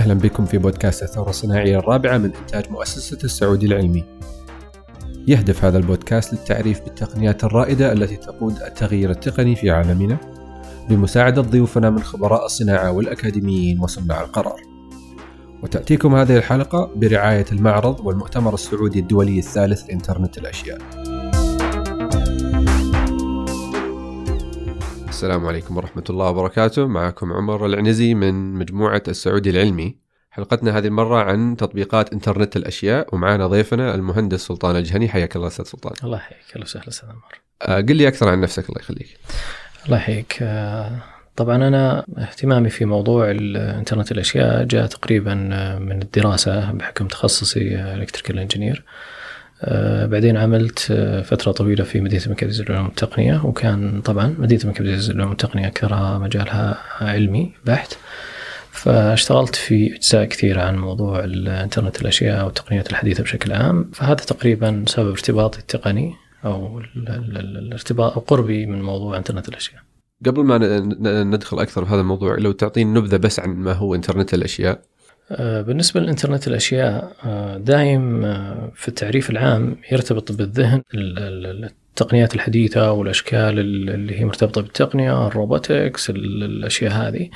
[0.00, 4.04] أهلا بكم في بودكاست الثورة الصناعية الرابعة من إنتاج مؤسسة السعودي العلمي.
[5.28, 10.16] يهدف هذا البودكاست للتعريف بالتقنيات الرائدة التي تقود التغيير التقني في عالمنا
[10.88, 14.60] بمساعدة ضيوفنا من خبراء الصناعة والأكاديميين وصناع القرار.
[15.62, 20.78] وتأتيكم هذه الحلقة برعاية المعرض والمؤتمر السعودي الدولي الثالث لإنترنت الأشياء.
[25.20, 26.86] السلام عليكم ورحمة الله وبركاته.
[26.86, 29.96] معكم عمر العنزي من مجموعة السعودي العلمي.
[30.30, 35.08] حلقتنا هذه المرة عن تطبيقات إنترنت الأشياء ومعنا ضيفنا المهندس سلطان الجهني.
[35.08, 35.92] حياك الله أستاذ سلطان.
[36.04, 36.40] الله يحييك.
[36.54, 37.40] أهلا وسهلا أستاذ عمر.
[37.62, 39.18] آه، قل لي أكثر عن نفسك الله يخليك.
[39.86, 40.38] الله يحييك.
[40.42, 40.98] آه،
[41.36, 48.38] طبعا أنا اهتمامي في موضوع الانترنت الأشياء جاء تقريبا آه، من الدراسة بحكم تخصصي electrical
[48.38, 48.84] engineer
[50.06, 55.28] بعدين عملت آه، فترة طويلة في مدينة العزيز للعلوم والتقنية وكان طبعا مدينة العزيز للعلوم
[55.30, 57.94] والتقنية أكثرها مجالها علمي بحت.
[58.70, 63.90] فاشتغلت في أجزاء كثيرة عن موضوع الإنترنت الأشياء والتقنيات الحديثة بشكل عام.
[63.94, 66.14] فهذا تقريبا سبب ارتباطي التقني
[66.44, 69.80] أو ال- ال- ال- الارتباط أو قربي من موضوع إنترنت الأشياء.
[70.26, 70.58] قبل ما
[71.24, 74.72] ندخل أكثر في هذا الموضوع لو تعطيني نبذة بس عن ما هو إنترنت الأشياء.
[74.72, 74.80] آه،
[75.38, 82.92] بالنسبة للإنترنت الأشياء آه، دايم آه، في التعريف العام يرتبط بالذهن ال- ال- التقنيات الحديثة
[82.92, 87.28] والأشكال ال- اللي هي مرتبطة بالتقنية الروبوتكس ال- الأشياء هذه.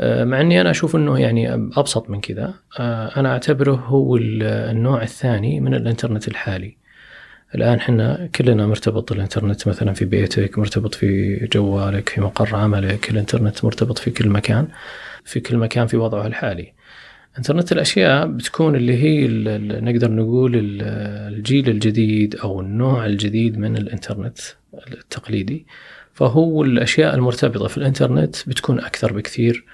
[0.00, 2.54] آه، مع أني أنا أشوف أنه يعني أبسط من كذا.
[2.78, 6.76] آه، أنا أعتبره هو ال- النوع الثاني من الإنترنت الحالي.
[7.54, 13.64] الآن حنا كلنا مرتبط الإنترنت مثلا في بيتك مرتبط في جوالك في مقر عملك الإنترنت
[13.64, 14.68] مرتبط في كل مكان
[15.24, 16.72] في كل مكان في وضعه الحالي.
[17.38, 20.82] انترنت الأشياء بتكون اللي هي ال- ال- نقدر نقول ال-
[21.34, 24.38] الجيل الجديد أو النوع الجديد من الانترنت
[24.92, 25.66] التقليدي.
[26.14, 29.64] فهو الأشياء المرتبطة في الانترنت بتكون أكثر بكثير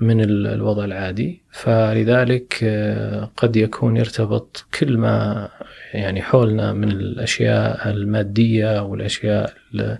[0.00, 1.42] من ال- الوضع العادي.
[1.52, 5.48] فلذلك آه، قد يكون يرتبط كل ما
[5.94, 9.98] يعني حولنا من الأشياء المادية والأشياء ال-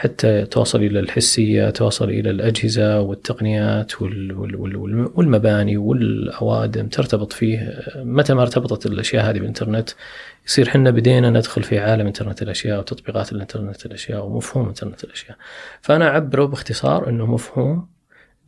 [0.00, 7.32] حتى توصل إلى الحسية توصل إلى الأجهزة والتقنيات وال- وال- وال- والم- والمباني والأوادم ترتبط
[7.32, 9.90] فيه متى ما ارتبطت الأشياء هذه بالإنترنت
[10.46, 15.36] يصير حنا بدينا ندخل في عالم إنترنت الأشياء وتطبيقات الإنترنت الأشياء ومفهوم إنترنت الأشياء.
[15.80, 17.88] فأنا أعبره باختصار إنه مفهوم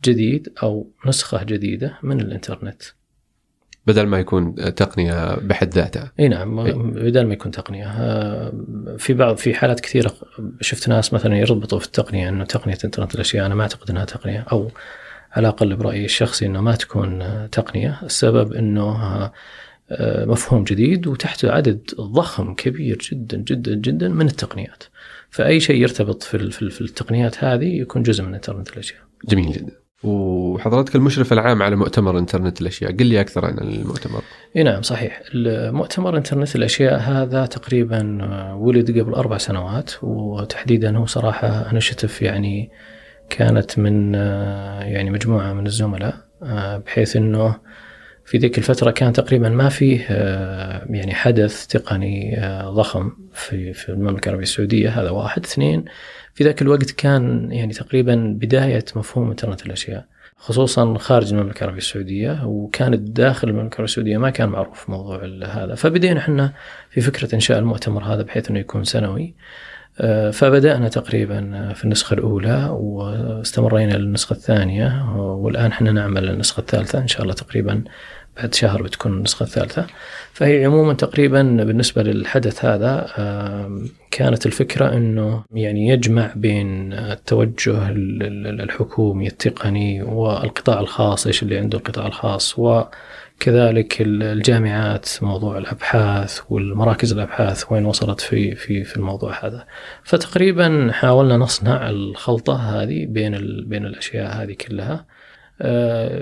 [0.05, 2.81] جديد أو نسخة جديدة من الإنترنت.
[3.87, 6.11] بدل ما يكون تقنية بحد ذاتها.
[6.19, 6.63] إي نعم.
[6.93, 7.87] بدل ما يكون تقنية.
[8.97, 10.13] في بعض في حالات كثيرة
[10.61, 13.45] شفت ناس مثلا يربطوا في التقنية إنه تقنية انترنت الأشياء.
[13.45, 14.71] أنا ما أعتقد إنها تقنية أو
[15.31, 17.99] على الأقل برأيي الشخصي إنه ما تكون تقنية.
[18.03, 19.31] السبب إنه
[20.01, 24.83] مفهوم جديد وتحته عدد ضخم كبير جدا جدا جدا من التقنيات.
[25.29, 29.01] فأي شيء يرتبط في التقنيات هذه يكون جزء من انترنت الأشياء.
[29.27, 29.80] جميل جدا.
[30.03, 34.21] وحضرتك المشرف العام على مؤتمر انترنت الأشياء قل لي أكثر عن المؤتمر.
[34.55, 35.21] إي نعم صحيح.
[35.35, 42.69] المؤتمر انترنت الأشياء هذا تقريبا ولد قبل أربع سنوات وتحديدا هو صراحة انشتف يعني
[43.29, 44.13] كانت من
[44.83, 46.15] يعني مجموعة من الزملاء
[46.85, 47.55] بحيث إنه
[48.25, 50.01] في ذيك الفترة كان تقريبا ما فيه
[50.89, 55.45] يعني حدث تقني ضخم في في المملكة العربية السعودية هذا واحد.
[55.45, 55.85] اثنين
[56.33, 60.05] في ذاك الوقت كان يعني تقريبا بداية مفهوم إنترنت الأشياء
[60.37, 65.75] خصوصا خارج المملكة العربية السعودية وكانت داخل المملكة العربية السعودية ما كان معروف موضوع هذا.
[65.75, 66.53] فبدينا إحنا
[66.89, 69.33] في فكرة إنشاء المؤتمر هذا بحيث أنه يكون سنوي.
[69.99, 77.07] آه، فبدأنا تقريبا في النسخة الأولى واستمرينا للنسخة الثانية والآن إحنا نعمل النسخة الثالثة إن
[77.07, 77.83] شاء الله تقريبا
[78.37, 79.87] بعد شهر بتكون النسخة الثالثة.
[80.33, 83.07] فهي عموما تقريبا بالنسبة للحدث هذا
[84.11, 91.57] كانت الفكرة أنه يعني يجمع بين التوجه ال- ال- الحكومي التقني والقطاع الخاص إيش اللي
[91.57, 98.97] عنده القطاع الخاص وكذلك ال- الجامعات موضوع الأبحاث والمراكز الأبحاث وين وصلت في في في
[98.97, 99.65] الموضوع هذا.
[100.03, 103.37] فتقريبا حاولنا نصنع الخلطة هذه بين
[103.67, 105.05] بين الأشياء هذه كلها.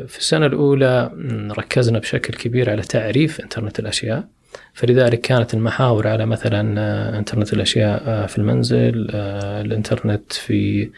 [0.07, 1.11] في السنة الأولى
[1.57, 4.27] ركزنا بشكل كبير على تعريف إنترنت الأشياء.
[4.73, 10.89] فلذلك كانت المحاور على مثلا آه، إنترنت الأشياء آه، في المنزل آه، الإنترنت في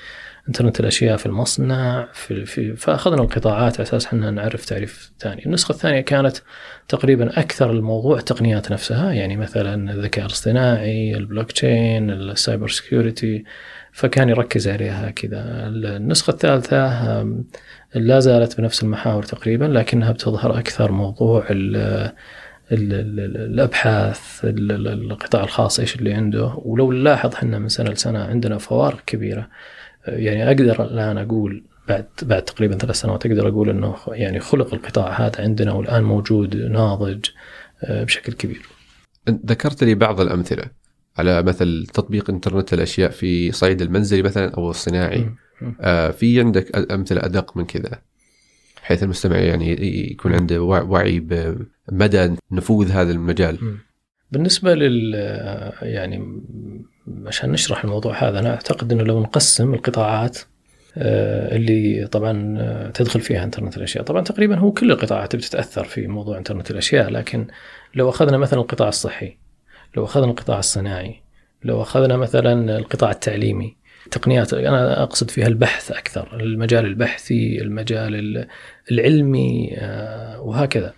[0.48, 5.46] إنترنت الأشياء في المصنع في, في فأخذنا القطاعات على أساس أننا نعرف تعريف ثاني.
[5.46, 6.38] النسخة الثانية كانت
[6.88, 13.44] تقريبا أكثر الموضوع التقنيات نفسها يعني مثلا الذكاء الاصطناعي ال blockchain ال cyber security
[13.92, 15.68] فكان يركز عليها كذا.
[15.68, 17.24] النسخة الثالثة
[17.96, 21.76] لا زالت بنفس المحاور تقريبا لكنها بتظهر أكثر موضوع ال
[22.72, 26.54] ال ال الأبحاث ال- ال- القطاع الخاص إيش اللي عنده.
[26.58, 29.48] ولو نلاحظ إحنا من سنة لسنة عندنا فوارق كبيرة.
[30.08, 35.22] يعني أقدر الآن أقول بعد بعد تقريبا ثلاث سنوات أقدر أقول إنه يعني خلق القطاع
[35.28, 37.26] هذا عندنا والآن موجود ناضج
[37.84, 38.62] آه، بشكل كبير.
[39.30, 40.64] ذكرت لي بعض الأمثلة
[41.18, 45.30] على مثل تطبيق إنترنت الأشياء في صعيد المنزلي مثلا أو الصناعي.
[45.82, 48.02] آه في عندك أمثلة أدق من كذا
[48.82, 49.72] بحيث المستمع يعني
[50.12, 53.78] يكون عنده وعي بمدى نفوذ هذا المجال.
[54.32, 55.14] بالنسبة لل
[55.82, 56.42] يعني
[57.26, 60.38] عشان نشرح الموضوع هذا أنا أعتقد إنه لو نقسم القطاعات
[60.98, 66.08] آه، اللي طبعا آه، تدخل فيها إنترنت الأشياء، طبعا تقريبا هو كل القطاعات بتتأثر في
[66.08, 67.48] موضوع إنترنت الأشياء، لكن
[67.96, 69.38] لو أخذنا مثلا القطاع الصحي،
[69.98, 71.22] لو أخذنا القطاع الصناعي،
[71.64, 73.76] لو أخذنا مثلا القطاع التعليمي،
[74.12, 78.48] تقنيات أنا أقصد فيها البحث أكثر، المجال البحثي، المجال
[78.92, 80.94] العلمي آه، وهكذا.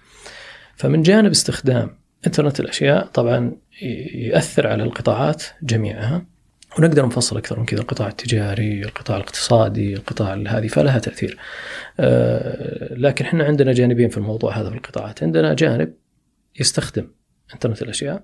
[0.75, 1.97] فمن جانب استخدام
[2.27, 3.55] إنترنت الأشياء طبعا
[4.13, 6.25] يؤثر على القطاعات جميعها
[6.79, 11.38] ونقدر نفصل أكثر من كذا القطاع التجاري، القطاع الاقتصادي، القطاع هذه فلها تأثير.
[11.99, 15.94] آه، لكن إحنا عندنا جانبين في الموضوع هذا في القطاعات، عندنا جانب
[16.59, 17.07] يستخدم
[17.53, 18.23] إنترنت الأشياء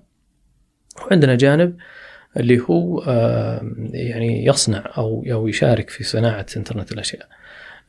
[1.02, 1.76] وعندنا جانب
[2.36, 7.26] اللي هو آه، يعني يصنع أو أو يشارك في صناعة إنترنت الأشياء.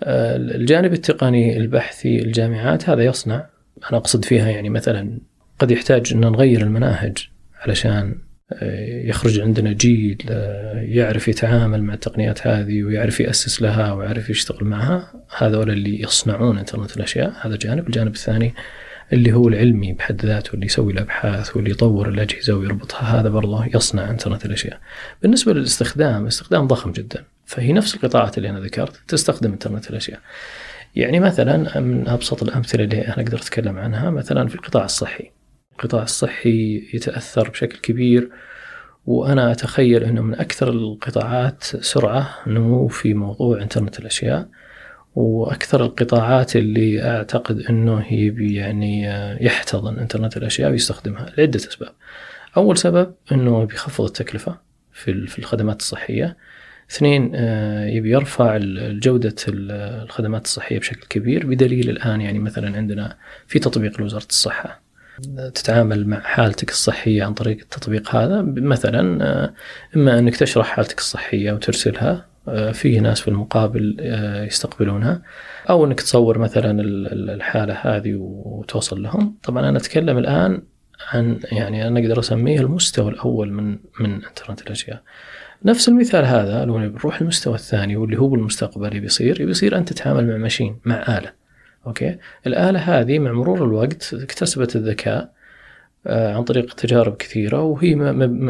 [0.04, 3.48] آه، الجانب التقني البحثي الجامعات هذا يصنع.
[3.90, 5.20] أنا أقصد فيها يعني مثلا
[5.60, 7.18] قد يحتاج إن نغير المناهج
[7.60, 8.16] علشان
[8.54, 10.18] آه، يخرج عندنا جيل
[10.76, 15.14] يعرف يتعامل مع التقنيات هذه ويعرف يأسس لها ويعرف يشتغل معها.
[15.38, 17.88] هذول اللي يصنعون إنترنت الأشياء هذا جانب.
[17.88, 18.54] الجانب الثاني
[19.14, 24.10] اللي هو العلمي بحد ذاته اللي يسوي الأبحاث واللي يطور الأجهزة ويربطها هذا برضه يصنع
[24.10, 24.80] أنترنت الأشياء.
[25.22, 27.24] بالنسبة للاستخدام استخدام ضخم جدا.
[27.46, 30.20] فهي نفس القطاعات اللي أنا ذكرت تستخدم أنترنت الأشياء.
[30.96, 35.32] يعني مثلا من أبسط الأمثلة اللي أنا أقدر أتكلم عنها مثلا في القطاع الصحي.
[35.72, 38.30] القطاع الصحي يتأثر بشكل كبير
[39.06, 44.48] وأنا أتخيل أنه من أكثر القطاعات سرعة نمو في موضوع إنترنت الأشياء.
[45.16, 49.04] وأكثر القطاعات اللي أعتقد أنه يبي يعني
[49.46, 51.92] يحتضن إنترنت الأشياء ويستخدمها لعدة أسباب.
[52.58, 54.58] أول سبب أنه بيخفض التكلفة
[54.92, 56.38] في الخدمات الصحية.
[56.92, 61.46] اثنين آه، يبي يرفع جودة الخدمات الصحية بشكل كبير.
[61.46, 63.18] بدليل الآن يعني مثلا عندنا
[63.48, 64.82] في تطبيق لوزارة الصحة.
[65.54, 69.54] تتعامل مع حالتك الصحية عن طريق التطبيق هذا مثلا آه،
[69.96, 72.31] إما أنك تشرح حالتك الصحية وترسلها آه،
[72.74, 75.22] في ناس في المقابل آه، يستقبلونها.
[75.70, 76.82] أو أنك تصور مثلا
[77.34, 79.36] الحالة هذه وتوصل لهم.
[79.44, 80.62] طبعا أنا أتكلم الآن
[81.14, 85.02] عن يعني أنا أقدر أسميه المستوى الأول من من إنترنت الأشياء.
[85.66, 90.38] نفس المثال هذا لو بنروح المستوى الثاني واللي هو بالمستقبل بيصير بيصير أنت تتعامل مع
[90.38, 91.34] ماشين مع آلة.
[91.88, 92.18] أوكي؟
[92.48, 95.32] الآلة هذه مع مرور الوقت اكتسبت الذكاء
[96.08, 97.90] آه، عن طريق تجارب كثيرة وهي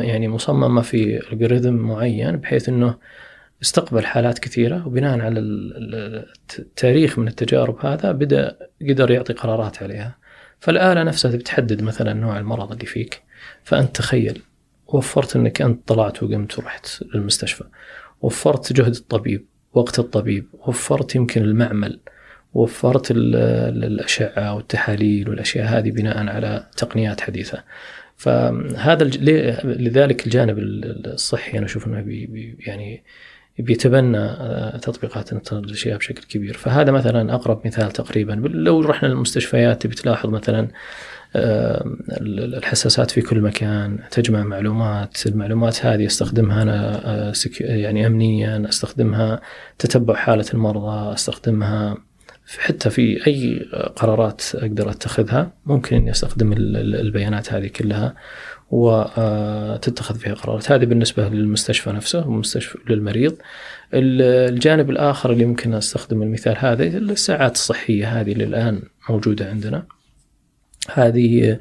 [0.07, 2.95] يعني مصممة في الجوريثم معين بحيث إنه
[3.61, 5.39] استقبل حالات كثيرة وبناء على
[6.59, 8.57] التاريخ من التجارب هذا بدأ
[8.89, 10.17] قدر يعطي قرارات عليها.
[10.59, 13.21] فالآلة نفسها بتحدد مثلا نوع المرض اللي فيك
[13.63, 14.41] فأنت تخيل
[14.87, 17.63] وفرت أنك أنت طلعت وقمت ورحت للمستشفى
[18.21, 21.99] وفرت جهد الطبيب وقت الطبيب وفرت يمكن المعمل
[22.53, 27.63] وفرت الأشعة والتحاليل والأشياء هذه بناء على تقنيات حديثة.
[28.17, 29.03] فهذا
[29.63, 33.03] لذلك الجانب الصحي أنا أشوف أنه بي يعني
[33.61, 36.53] بيتبنى آه، تطبيقات الاشياء بشكل كبير.
[36.53, 38.33] فهذا مثلا أقرب مثال تقريبا.
[38.33, 40.67] لو رحنا للمستشفيات تبي تلاحظ مثلا
[41.35, 49.41] الحساسات في كل مكان تجمع معلومات المعلومات هذه أستخدمها أنا آه، يعني امنيا أستخدمها
[49.79, 51.97] تتبع حالة المرضى أستخدمها
[52.59, 53.65] حتى في أي
[53.95, 55.51] قرارات أقدر أتخذها.
[55.65, 58.15] ممكن إني أستخدم البيانات هذه كلها.
[58.71, 60.71] وتتخذ فيها قرارات.
[60.71, 63.37] هذه بالنسبة للمستشفى نفسه ومستشفى للمريض.
[63.93, 69.83] الجانب الآخر اللي ممكن أستخدم المثال هذا الساعات الصحية هذه اللي الان موجودة عندنا.
[70.93, 71.59] هذه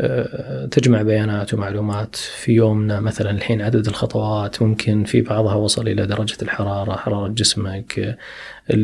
[0.00, 3.00] آه، تجمع بيانات ومعلومات في يومنا.
[3.00, 8.18] مثلا الحين عدد الخطوات ممكن في بعضها وصل إلى درجة الحرارة حرارة جسمك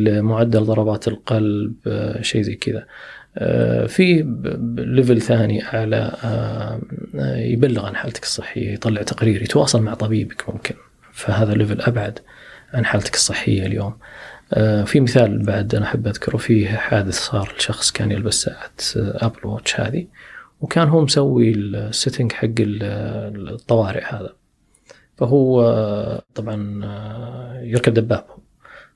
[0.04, 2.87] معدل ضربات القلب آه، شيء زي كذا.
[3.88, 4.26] في
[4.78, 6.12] level ثاني أعلى
[7.52, 10.75] يبلغ عن حالتك الصحية يطلع تقرير يتواصل مع طبيبك ممكن.
[11.12, 12.18] فهذا level أبعد
[12.75, 13.97] عن حالتك الصحية اليوم.
[14.85, 19.80] في مثال بعد أنا أحب أذكره فيه حادث صار لشخص كان يلبس ساعة Apple Watch
[19.80, 20.06] هذه
[20.61, 24.32] وكان هو مسوي ال setting حق الطوارئ هذا.
[25.16, 26.80] فهو طبعا
[27.62, 28.47] يركب دبابة.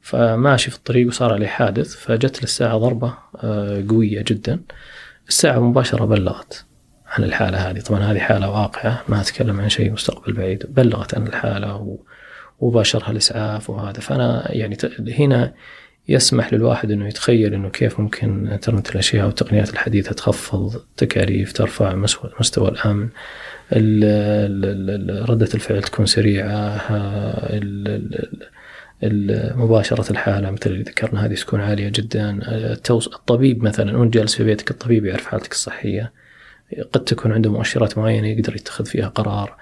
[0.02, 4.60] فماشي في الطريق وصار عليه حادث فجت للساعة ضربة آه، قوية جدا.
[5.28, 6.64] الساعة مباشرة بلغت
[7.06, 7.80] عن الحالة هذه.
[7.80, 10.66] طبعا هذه حالة واقعة ما أتكلم عن شيء مستقبل بعيد.
[10.68, 11.98] بلغت عن الحالة
[12.60, 14.00] وباشرها الإسعاف وهذا.
[14.00, 14.76] فأنا يعني
[15.18, 15.52] هنا
[16.08, 21.94] يسمح للواحد إنه يتخيل إنه كيف ممكن إنترنت الأشياء والتقنيات الحديثة تخفض تكاليف ترفع
[22.40, 23.08] مستوى الأمن.
[25.28, 26.80] ردة الفعل تكون سريعة
[29.56, 32.38] مباشرة الحالة مثل اللي ذكرنا هذه تكون عالية جدا.
[32.90, 36.12] الطبيب مثلا وانت جالس في بيتك الطبيب يعرف حالتك الصحية.
[36.92, 39.56] قد تكون عنده مؤشرات معينة يقدر يتخذ فيها قرار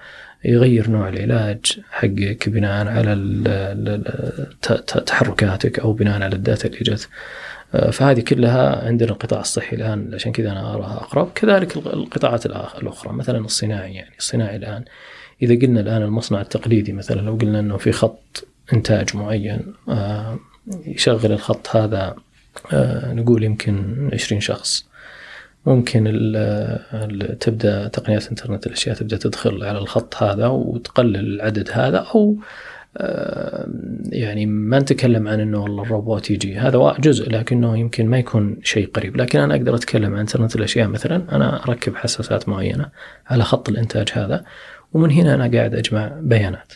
[0.45, 4.01] يغير نوع العلاج حقك بناء على
[5.05, 7.09] تحركاتك أو بناء على الداتا اللي جت.
[7.91, 11.31] فهذه كلها عندنا القطاع الصحي الآن عشان كذا أنا أراها أقرب.
[11.35, 14.15] كذلك القطاعات الأخرى مثلا الصناعي يعني.
[14.19, 14.83] الصناعي الآن
[15.41, 19.73] إذا قلنا الآن المصنع التقليدي مثلا لو قلنا إنه في خط إنتاج معين.
[19.89, 20.39] آه،
[20.85, 22.15] يشغل الخط هذا
[22.73, 24.85] آه، نقول يمكن 20 شخص.
[25.65, 26.03] ممكن
[27.39, 32.37] تبدأ تقنيات انترنت الأشياء تبدأ تدخل على الخط هذا وتقلل العدد هذا أو
[34.09, 36.57] يعني ما نتكلم عن إنه والله الروبوت يجي.
[36.57, 39.17] هذا جزء لكنه يمكن ما يكون شيء قريب.
[39.17, 42.89] لكن أنا أقدر أتكلم عن إنترنت الأشياء مثلا أنا أركب حساسات معينة
[43.27, 44.45] على خط الإنتاج هذا
[44.93, 46.73] ومن هنا أنا قاعد أجمع بيانات.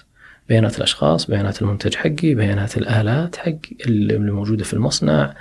[0.49, 3.51] بيانات الأشخاص بيانات المنتج حقي بيانات الآلات حق
[3.87, 5.33] اللي موجودة في المصنع.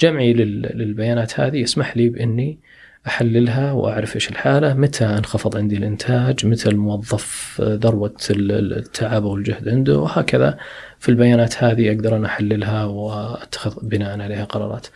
[0.00, 2.58] جمعي للبيانات هذه يسمح لي بإني
[3.06, 10.58] أحللها وأعرف إيش الحالة، متى انخفض عندي الإنتاج، متى الموظف ذروة التعب والجهد عنده وهكذا.
[10.98, 14.86] في البيانات هذه أقدر أنا أحللها وأتخذ بناء عليها قرارات.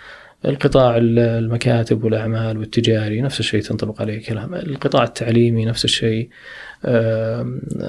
[0.45, 6.29] القطاع المكاتب والأعمال والتجاري نفس الشيء تنطبق عليه كلام، القطاع التعليمي نفس الشيء.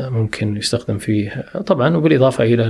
[0.09, 1.45] ممكن يستخدم فيه.
[1.65, 2.67] طبعا وبالإضافة إلى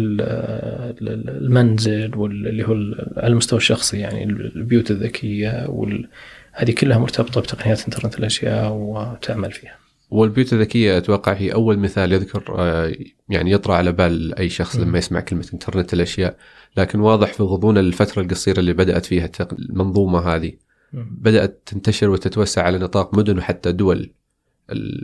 [1.41, 2.73] المنزل واللي هو
[3.17, 6.09] على المستوى الشخصي يعني البيوت الذكية وال
[6.51, 9.75] هذه كلها مرتبطة بتقنيات إنترنت الأشياء وتعمل فيها.
[10.09, 12.93] والبيوت الذكية أتوقع هي أول مثال يذكر آه،
[13.29, 16.37] يعني يطرى على بال أي شخص لما يسمع كلمة إنترنت الأشياء،
[16.77, 20.53] لكن واضح في غضون الفترة القصيرة اللي بدأت فيها المنظومة هذه.
[20.93, 24.11] بدأت تنتشر وتتوسع على نطاق مدن وحتى دول.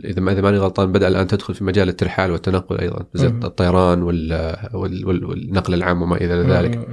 [0.04, 4.02] إذا ما إذا ماني غلطان بدأ الآن تدخل في مجال الترحال والتنقل أيضا زي الطيران
[4.02, 6.88] والنقل العام وما إلى ذلك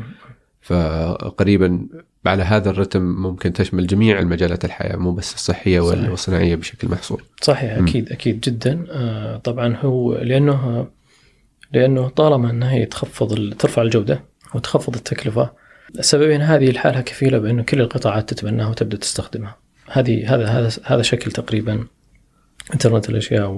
[0.62, 1.88] فقريبا
[2.26, 6.10] على هذا الرتم ممكن تشمل جميع المجالات الحياة مو بس الصحية صحيح.
[6.10, 7.24] والصناعية بشكل محصور.
[7.42, 10.88] صحيح أكيد أكيد جدا آه طبعا هو لأنه
[11.74, 14.24] لأنه طالما إنها تخفض ترفع الجودة
[14.56, 15.52] وتخفض التكلفة
[16.00, 19.58] السببين هذه لحالها كفيلة بأنه كل القطاعات تتبناها وتبدأ تستخدمها.
[19.92, 21.88] هذه هذا هذا هذا شكل تقريبا
[22.74, 23.50] انترنت الأشياء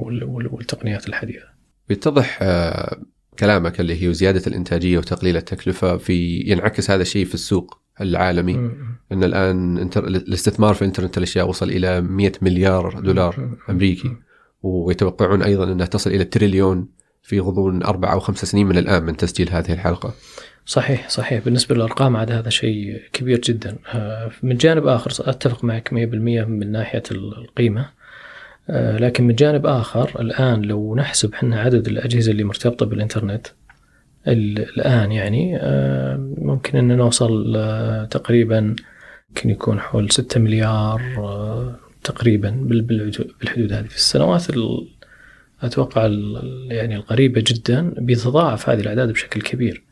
[0.51, 1.46] والتقنيات الحديثة.
[1.89, 3.01] بيتضح آه،
[3.39, 8.72] كلامك اللي هي زيادة الإنتاجية وتقليل التكلفة في ينعكس هذا الشيء في السوق العالمي.
[9.12, 10.08] إن الآن انتر...
[10.08, 14.16] الاستثمار في إنترنت الأشياء وصل إلى 100 مليار دولار أمريكي.
[14.63, 16.88] ويتوقعون أيضا أنها تصل إلى تريليون
[17.24, 20.13] في غضون أربع أو خمس سنين من الآن من تسجيل هذه الحلقة.
[20.66, 21.44] صحيح صحيح.
[21.46, 23.78] بالنسبة للأرقام عاد هذا شيء كبير جدا.
[23.94, 25.94] آه، من جانب آخر أتفق معك 100%
[26.46, 27.89] من ناحية القيمة.
[28.73, 33.47] لكن من جانب آخر الآن لو نحسب حنا عدد الأجهزة اللي مرتبطة بالإنترنت
[34.27, 38.75] الآن يعني آه، ممكن أن نوصل آه، تقريبا
[39.29, 41.01] ممكن يكون حول 6 مليار
[42.03, 43.88] تقريبا بالحدود هذه.
[43.88, 44.45] في السنوات
[45.61, 46.07] أتوقع
[46.71, 49.83] يعني القريبة جدا بيتضاعف هذه الأعداد بشكل كبير.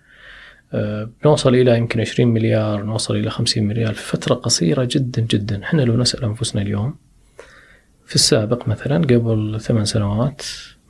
[1.25, 5.63] نوصل إلى يمكن 20 مليار نوصل إلى 50 مليار في فترة قصيرة جدا جدا.
[5.63, 6.96] إحنا لو نسأل أنفسنا اليوم
[8.08, 10.42] في السابق مثلا قبل ثمان سنوات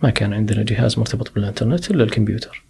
[0.03, 2.63] ما كان عندنا جهاز مرتبط بالإنترنت إلا الكمبيوتر.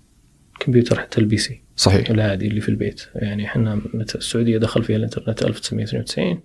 [0.59, 1.61] كمبيوتر حتى ال PC.
[1.75, 2.09] صحيح.
[2.09, 3.01] العادي اللي في البيت.
[3.15, 3.81] يعني إحنا
[4.15, 6.39] السعودية دخل فيها الإنترنت 1992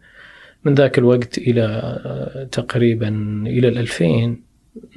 [0.64, 3.08] من ذاك الوقت إلى آه، تقريبا
[3.46, 4.36] إلى ال 2000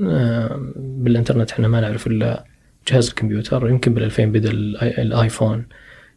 [0.01, 2.45] آه، بالإنترنت إحنا ما نعرف إلا
[2.87, 3.69] جهاز الكمبيوتر.
[3.69, 4.51] يمكن بال 2000 بدا
[5.01, 5.65] ال iPhone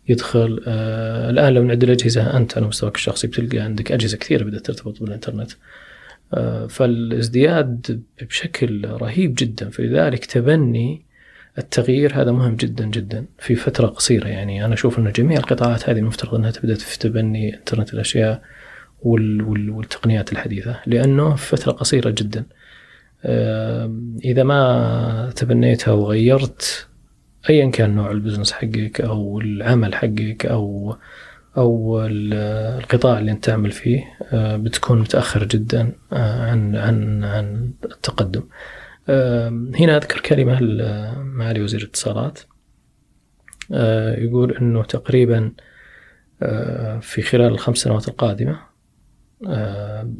[0.09, 0.63] يدخل.
[0.67, 5.01] آه الآن لو نعد الأجهزة أنت على مستواك الشخصي بتلقى عندك أجهزة كثيرة بدأت ترتبط
[5.03, 5.51] بالإنترنت.
[6.69, 9.71] فالازدياد بشكل رهيب جدا.
[9.71, 11.03] فلذلك تبني
[11.59, 14.29] التغيير هذا مهم جدا جدا في فترة قصيرة.
[14.29, 18.43] يعني أنا أشوف أن جميع القطاعات هذه المفترض أنها تبدأ في تبني إنترنت الأشياء
[19.03, 22.45] والتقنيات الحديثة لأنه في فترة قصيرة جدا.
[24.25, 26.87] إذا ما تبنيتها وغيرت
[27.51, 30.97] أيا كان نوع البزنس حقك أو العمل حقك أو
[31.59, 38.43] أو القطاع اللي أنت تعمل فيه آه، بتكون متأخر جدا آه، عن عن عن التقدم.
[39.75, 40.61] هنا أذكر كلمة
[41.23, 42.41] معالي وزير الاتصالات.
[43.73, 45.53] آه، يقول إنه تقريبا
[47.01, 48.59] في خلال الخمس سنوات القادمة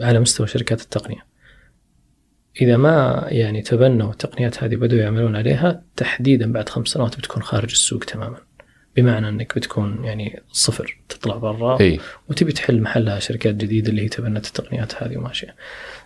[0.01, 1.27] على مستوى شركات التقنية.
[2.61, 7.71] إذا ما يعني تبنوا التقنيات هذه بدأوا يعملون عليها تحديدا بعد خمس سنوات بتكون خارج
[7.71, 8.48] السوق تماما.
[8.97, 12.01] بمعنى انك بتكون يعني صفر تطلع برا إي.
[12.29, 15.55] وتبي تحل محلها شركات جديدة اللي هي تبنت التقنيات هذه وماشيه.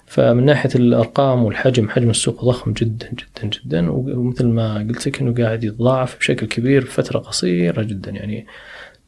[0.06, 5.34] فمن ناحية الأرقام والحجم حجم السوق ضخم جدا جدا جدا ومثل ما قلت لك إنه
[5.44, 8.10] قاعد يتضاعف بشكل كبير بفتره قصيرة جدا.
[8.10, 8.46] يعني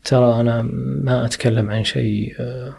[0.04, 0.62] ترى أنا
[1.02, 2.74] ما أتكلم عن شيء آه،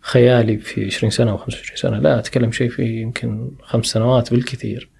[0.00, 4.93] خيالي في 20 سنة أو 25 سنة لا أتكلم شيء في يمكن خمس سنوات بالكثير.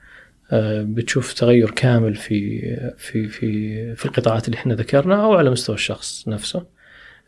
[0.52, 2.60] بتشوف تغير كامل في
[2.96, 6.64] في في في القطاعات اللي إحنا ذكرنا أو على مستوى الشخص نفسه.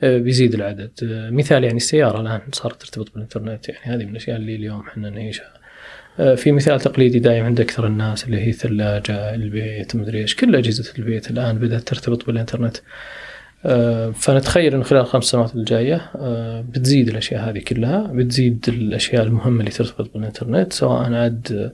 [0.02, 0.90] آه، بيزيد العدد.
[1.02, 5.10] آه، مثال يعني السيارة الآن صارت ترتبط بالإنترنت يعني هذه من الأشياء اللي اليوم إحنا
[5.10, 5.56] نعيشها.
[6.36, 10.92] في مثال تقليدي دايم عند أكثر الناس اللي هي ثلاجه البيت مدري إيش كل أجهزة
[10.98, 12.76] البيت الآن بدأت ترتبط بالإنترنت.
[14.14, 16.10] فنتخيل انه خلال الخمس سنوات الجاية
[16.60, 21.72] بتزيد الأشياء هذه كلها بتزيد الأشياء المهمة اللي ترتبط بالإنترنت سواء عاد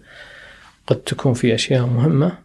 [0.87, 2.39] قد تكون في أشياء مهمة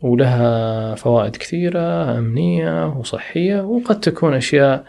[0.00, 4.84] ولها فوائد كثيرة أمنية وصحية وقد تكون أشياء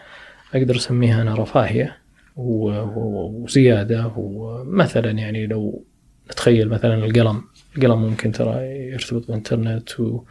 [0.54, 1.96] أقدر أسميها أنا رفاهية
[2.36, 5.84] وزيادة ومثلا يعني لو
[6.30, 7.42] نتخيل مثلا القلم
[7.76, 10.22] القلم ممكن ترى يرتبط بالإنترنت و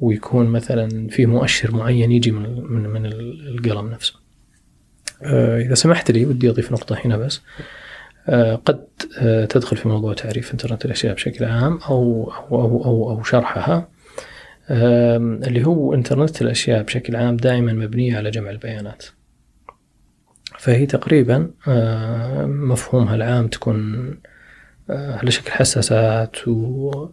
[0.00, 4.14] ويكون مثلا في مؤشر معين يجي من من, من القلم نفسه.
[5.22, 7.40] آه، إذا سمحت لي ودي أضيف نقطة هنا بس.
[8.28, 8.86] آه، قد
[9.18, 13.88] آه، تدخل في موضوع تعريف انترنت الأشياء بشكل عام أو أو أو أو, أو شرحها.
[14.70, 19.04] اللي هو انترنت الأشياء بشكل عام دائما مبنية على جمع البيانات.
[20.58, 21.50] فهي تقريبا
[22.46, 24.10] مفهومها العام تكون
[24.90, 27.06] آه، على شكل حساسات و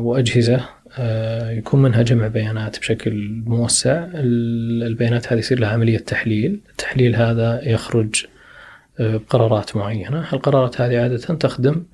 [0.00, 0.68] وأجهزة
[1.50, 4.06] يكون منها جمع بيانات بشكل موسع.
[4.14, 6.60] البيانات هذه يصير لها عملية تحليل.
[6.70, 8.26] التحليل هذا يخرج
[8.98, 10.32] بقرارات معينة.
[10.32, 11.84] القرارات هذه عادة تخدم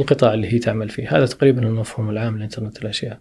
[0.00, 3.18] القطاع اللي هي تعمل فيه؟ هذا تقريبا المفهوم العام لإنترنت الأشياء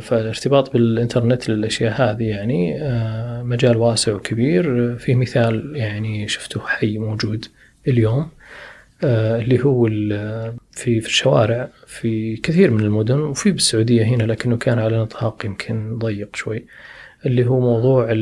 [0.00, 4.96] فالارتباط بالإنترنت للأشياء هذه يعني آه، مجال واسع وكبير.
[4.96, 7.44] في مثال يعني شفته حي موجود
[7.88, 8.28] اليوم
[9.04, 9.86] آه، اللي هو
[10.72, 15.98] في في الشوارع في كثير من المدن وفي بالسعودية هنا لكنه كان على نطاق يمكن
[15.98, 16.66] ضيق شوي
[17.26, 18.12] اللي هو موضوع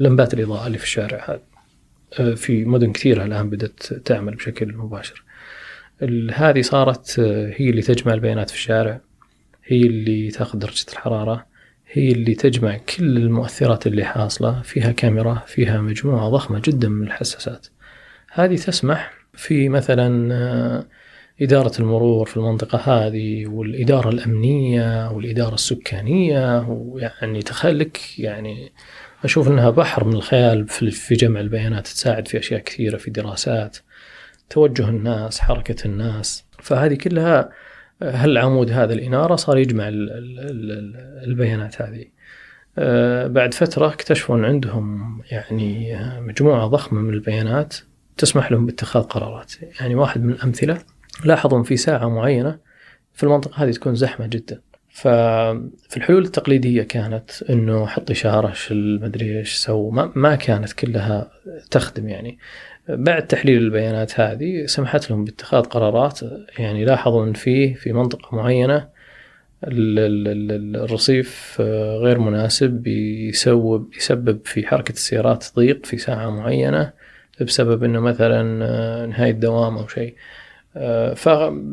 [0.00, 1.51] لمبات الإضاءة اللي في الشارع هذا.
[2.36, 5.24] في مدن كثيرة الآن بدأت تعمل بشكل مباشر.
[6.34, 9.00] هذه صارت آه، هي اللي تجمع البيانات في الشارع
[9.64, 11.46] هي اللي تاخذ درجة الحرارة
[11.92, 17.66] هي اللي تجمع كل المؤثرات اللي حاصلة فيها كاميرا فيها مجموعة ضخمة جدا من الحساسات.
[18.32, 20.86] هذه تسمح في مثلا آه،
[21.42, 28.72] إدارة المرور في المنطقة هذه والإدارة الأمنية والإدارة السكانية ويعني تخلك يعني
[29.24, 33.78] أشوف أنها بحر من الخيال في جمع البيانات تساعد في أشياء كثيرة في دراسات
[34.50, 36.44] توجه الناس حركة الناس.
[36.58, 37.50] فهذه كلها
[38.02, 39.84] هالعمود هذا الإنارة؟ صار يجمع
[41.24, 42.04] البيانات هذه.
[42.78, 47.76] آه، بعد فترة اكتشفوا أن عندهم يعني مجموعة ضخمة من البيانات
[48.16, 49.52] تسمح لهم باتخاذ قرارات.
[49.80, 50.78] يعني واحد من الأمثلة
[51.24, 52.58] لاحظوا في ساعة معينة
[53.12, 54.60] في المنطقة هذه تكون زحمة جدا.
[54.92, 61.30] ففي الحلول التقليدية كانت إنه حط إشارة شل مدري إيش سو ما, ما كانت كلها
[61.70, 62.38] تخدم يعني.
[62.88, 66.20] بعد تحليل البيانات هذه سمحت لهم باتخاذ قرارات
[66.58, 68.88] يعني لاحظوا إن فيه في منطقة معينة
[70.74, 71.56] الرصيف
[72.00, 76.92] غير مناسب يسبب يسبب في حركة السيارات ضيق في ساعة معينة
[77.40, 78.42] بسبب إنه مثلا
[79.06, 80.14] نهاية دوام أو شيء.
[81.14, 81.26] ف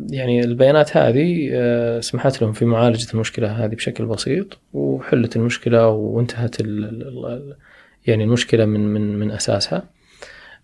[0.09, 6.61] يعني البيانات هذه آه، سمحت لهم في معالجة المشكلة هذه بشكل بسيط وحلت المشكلة وانتهت
[8.07, 9.83] يعني المشكلة من من من أساسها.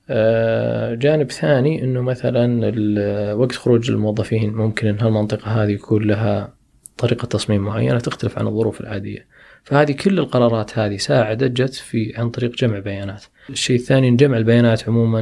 [0.09, 6.53] آه، جانب ثاني إنه مثلا وقت خروج الموظفين ممكن إن هالمنطقة هذه يكون لها
[6.97, 9.27] طريقة تصميم معينة تختلف عن الظروف العادية.
[9.63, 13.23] فهذه كل القرارات هذه ساعدت جت في عن طريق جمع بيانات.
[13.49, 15.21] الشيء الثاني إن جمع البيانات عموما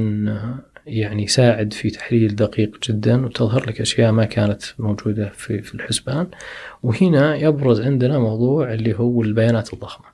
[0.86, 6.28] يعني يساعد في تحليل دقيق جدا وتظهر لك أشياء ما كانت موجودة في في الحسبان.
[6.84, 10.06] وهنا يبرز عندنا موضوع اللي هو البيانات الضخمة.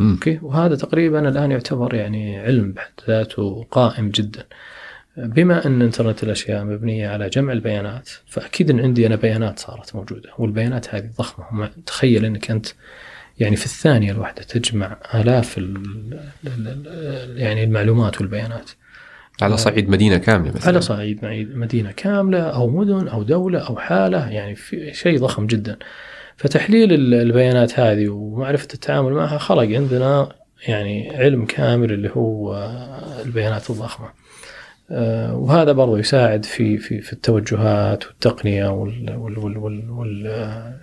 [0.00, 4.46] أوكي؟ وهذا تقريبا الآن يعتبر يعني علم بحد ذاته قائم جدا.
[5.16, 10.30] بما أن إنترنت الأشياء مبنية على جمع البيانات فأكيد إن عندي أنا بيانات صارت موجودة
[10.38, 12.66] والبيانات هذه ضخمه تخيل إنك أنت
[13.38, 15.58] يعني في الثانية الواحدة تجمع آلاف
[17.36, 18.70] يعني المعلومات والبيانات.
[19.42, 20.68] على صعيد مدينة كاملة مثلا.
[20.68, 21.24] على صعيد
[21.54, 25.76] مدينة كاملة أو مدن أو دولة أو حالة يعني في شيء ضخم جدا.
[26.36, 30.28] فتحليل البيانات هذه ومعرفة التعامل معها خلق عندنا
[30.68, 32.54] يعني علم كامل اللي هو
[33.24, 34.08] البيانات الضخمة.
[34.90, 40.26] آه، وهذا برضو يساعد في في في التوجهات والتقنية وال وال وال وال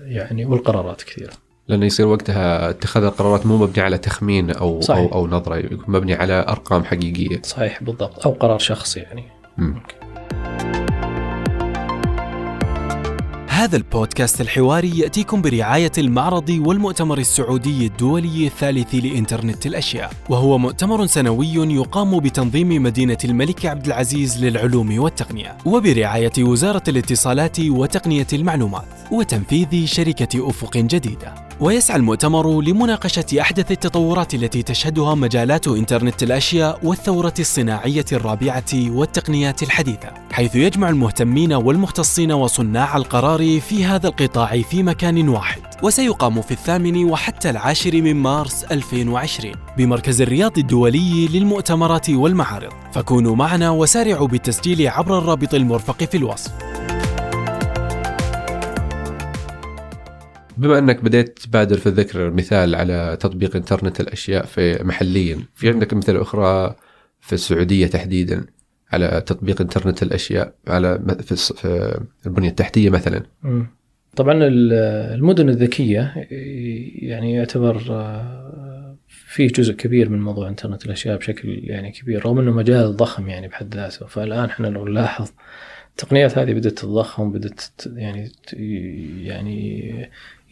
[0.06, 1.34] يعني والقرارات كثيرة.
[1.68, 5.00] لأنه يصير وقتها اتخاذ القرارات مو مبني على تخمين أو صحيح.
[5.00, 7.42] أو أو نظرة يكون مبني على أرقام حقيقية.
[7.44, 8.28] صحيح بالضبط.
[8.28, 9.24] أو قرار شخصي يعني.
[13.48, 20.12] هذا البودكاست الحواري يأتيكم برعاية المعرض والمؤتمر السعودي الدولي الثالث لإنترنت الأشياء.
[20.30, 28.28] وهو مؤتمر سنوي يقام بتنظيم مدينة الملك عبد العزيز للعلوم والتقنية وبرعاية وزارة الاتصالات وتقنية
[28.34, 31.47] المعلومات وتنفيذ شركة أفق جديدة.
[31.60, 40.10] ويسعى المؤتمر لمناقشة أحدث التطورات التي تشهدها مجالات إنترنت الأشياء والثورة الصناعية الرابعة والتقنيات الحديثة
[40.32, 47.06] حيث يجمع المهتمين والمختصين وصناع القرار في هذا القطاع في مكان واحد وسيقام في الثامن
[47.06, 55.18] وحتى العاشر من مارس 2020 بمركز الرياض الدولي للمؤتمرات والمعارض فكونوا معنا وسارعوا بالتسجيل عبر
[55.18, 56.52] الرابط المرفق في الوصف.
[60.58, 65.94] بما انك بديت تبادر في الذكر مثال على تطبيق انترنت الاشياء في محليا في عندك
[65.94, 66.76] امثله أخرى
[67.20, 68.46] في السعودية تحديدا
[68.92, 73.24] على تطبيق انترنت الأشياء على في البنية التحتية مثلا.
[74.16, 74.74] طبعا ال-
[75.14, 76.14] المدن الذكية
[77.02, 82.52] يعني يعتبر آه، فيه جزء كبير من موضوع انترنت الأشياء بشكل يعني كبير رغم إنه
[82.52, 85.30] مجال ضخم يعني بحد ذاته فالآن إحنا لو نلاحظ
[85.92, 87.62] التقنيات هذه بدأت تتضخم بدأت
[87.96, 88.32] يعني
[89.24, 89.92] يعني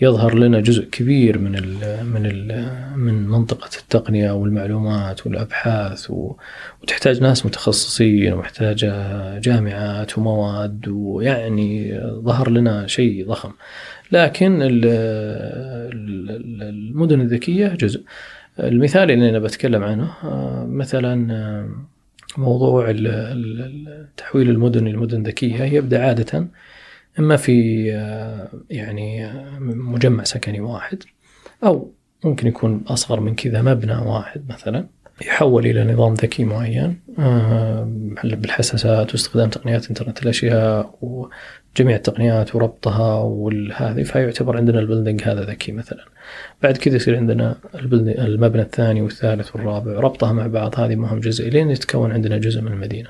[0.01, 2.65] يظهر لنا جزء كبير من ال من ال
[2.97, 6.11] من منطقة التقنية والمعلومات والأبحاث
[6.81, 13.51] وتحتاج ناس متخصصين ومحتاجة جامعات ومواد ويعني ظهر لنا شيء ضخم.
[14.11, 18.01] لكن ال- ال- المدن الذكية جزء.
[18.59, 20.11] المثال اللي أنا بتكلم عنه
[20.69, 21.67] مثلا
[22.37, 22.91] موضوع
[24.17, 26.47] تحويل المدن إلى مدن ذكية يبدأ عادة
[27.19, 31.03] إما في آه، يعني آه، مجمع سكني واحد
[31.63, 31.91] أو
[32.25, 34.87] ممكن يكون أصغر من كذا مبنى واحد مثلا
[35.21, 37.83] يحول إلى نظام ذكي معين آه،
[38.23, 40.97] بالحساسات واستخدام تقنيات إنترنت الأشياء
[41.75, 46.05] وجميع التقنيات وربطها والهذه فيعتبر عندنا البلدنج هذا ذكي مثلا.
[46.63, 47.55] بعد كذا يصير عندنا
[48.05, 52.71] المبنى الثاني والثالث والرابع ربطها مع بعض هذه مهم جزء لين يتكون عندنا جزء من
[52.71, 53.09] المدينة.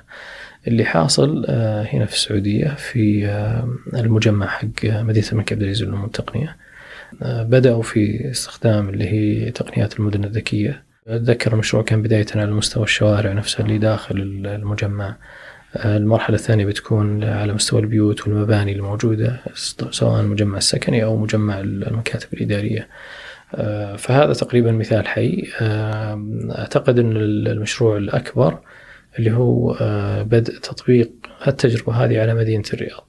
[0.67, 6.04] اللي حاصل آه، هنا في السعودية في آه، المجمع حق مدينة الملك عبد العزيز للعلوم
[6.04, 6.58] والتقنيه
[7.21, 10.84] آه، بدأوا في استخدام اللي هي تقنيات المدن الذكية.
[11.08, 15.08] أتذكر المشروع كان بدايه على مستوى الشوارع نفسها اللي داخل المجمع.
[15.08, 15.17] آه،
[15.75, 19.39] المرحلة الثانية بتكون على مستوى البيوت والمباني الموجودة
[19.91, 22.88] سواء المجمع السكني أو مجمع المكاتب الإدارية.
[23.55, 25.47] آه، فهذا تقريبا مثال حي.
[25.61, 26.25] آه،
[26.57, 28.59] أعتقد أن المشروع الأكبر
[29.19, 31.11] اللي هو آه، بدء تطبيق
[31.47, 33.07] التجربة هذه على مدينة الرياض.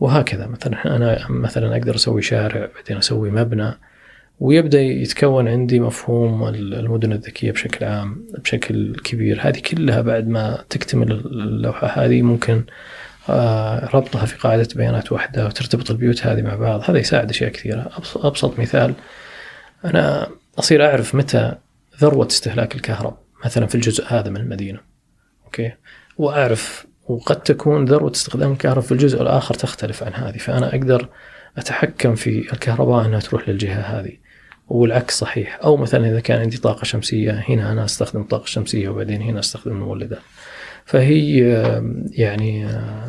[0.00, 3.74] وهكذا مثلا أنا مثلا أقدر أسوي شارع بعدين أسوي مبنى.
[4.42, 9.38] ويبدأ يتكون عندي مفهوم المدن الذكية بشكل عام بشكل كبير.
[9.40, 12.64] هذه كلها بعد ما تكتمل اللوحة هذه ممكن
[13.28, 16.90] آه، ربطها في قاعدة بيانات واحدة وترتبط البيوت هذه مع بعض.
[16.90, 17.90] هذا يساعد أشياء كثيرة.
[18.16, 18.94] أبسط مثال
[19.84, 20.28] أنا
[20.58, 21.54] أصير أعرف متى
[22.00, 24.80] ذروة استهلاك الكهرباء مثلا في الجزء هذا من المدينة.
[25.44, 25.72] أوكي؟
[26.18, 30.36] وأعرف وقد تكون ذروة استخدام الكهرباء في الجزء الآخر تختلف عن هذه.
[30.38, 31.08] فأنا أقدر
[31.58, 34.21] أتحكم في الكهرباء إنها تروح للجهة هذه.
[34.72, 35.60] والعكس صحيح.
[35.64, 39.72] أو مثلا إذا كان عندي طاقة شمسية هنا أنا أستخدم الطاقه الشمسيه وبعدين هنا أستخدم
[39.72, 40.18] المولدات
[40.84, 41.38] فهي
[42.10, 42.66] يعني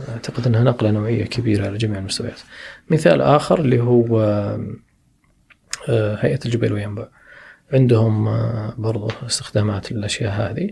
[0.10, 2.40] أعتقد إنها نقلة نوعية كبيرة على جميع المستويات.
[2.90, 4.22] مثال آخر اللي هو
[5.90, 7.08] آه، هيئة الجبيل وينبع.
[7.74, 10.70] عندهم آه، برضو استخدامات للأشياء هذه.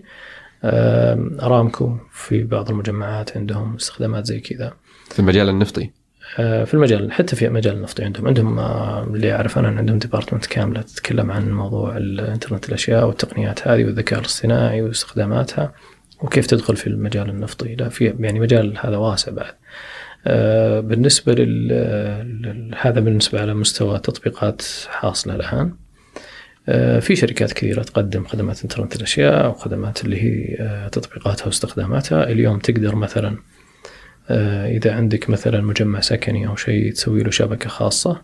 [1.44, 4.74] ارامكو في بعض المجمعات عندهم استخدامات زي كذا.
[5.10, 5.92] في المجال النفطي.
[6.36, 8.28] في المجال حتى في مجال النفط عندهم.
[8.28, 13.86] عندهم آه، اللي اعرف أنا عندهم ديبارتمنت كاملة تتكلم عن موضوع الانترنت الأشياء والتقنيات هذه
[13.86, 15.74] والذكاء الاصطناعي واستخداماتها
[16.22, 17.76] وكيف تدخل في المجال النفطي.
[17.76, 19.54] لا في يعني مجال هذا واسع بعد.
[20.28, 25.74] آه، بالنسبة لل هذا بالنسبة على مستوى تطبيقات حاصلة الآن.
[26.70, 32.24] آه، في شركات كثيرة تقدم خدمات انترنت الأشياء وخدمات اللي هي آه، تطبيقاتها واستخداماتها.
[32.24, 33.38] اليوم تقدر مثلا
[34.30, 38.22] آه، إذا عندك مثلا مجمع سكني أو شيء تسوي له شبكة خاصة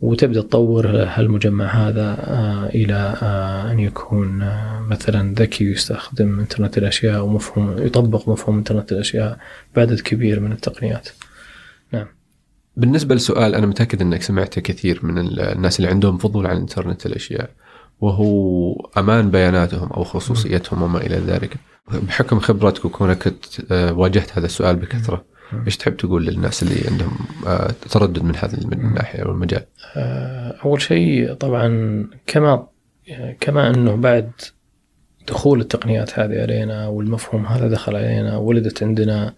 [0.00, 4.38] وتبدأ تطور هالمجمع هذا آه، إلى آه، أن يكون
[4.88, 9.38] مثلا ذكي ويستخدم إنترنت الأشياء ومفهوم يطبق مفهوم إنترنت الأشياء
[9.76, 11.08] بعدد كبير من التقنيات.
[11.92, 12.06] نعم.
[12.76, 17.06] بالنسبة لسؤال أنا متأكد أنك سمعته كثير من ال- الناس اللي عندهم فضول عن إنترنت
[17.06, 17.50] الأشياء.
[18.00, 21.56] وهو أمان بياناتهم أو خصوصيتهم وما إلى ذلك.
[21.92, 23.34] بحكم خبرتك وكونك
[23.70, 25.24] آه، واجهت هذا السؤال بكثرة
[25.66, 29.64] إيش تحب تقول للناس اللي عندهم آه، تردد من هذه الناحيه أو المجال؟
[29.96, 32.66] آه، أول شيء طبعا كما
[33.40, 34.30] كما أنه بعد
[35.28, 39.34] دخول التقنيات هذه علينا والمفهوم هذا دخل علينا ولدت عندنا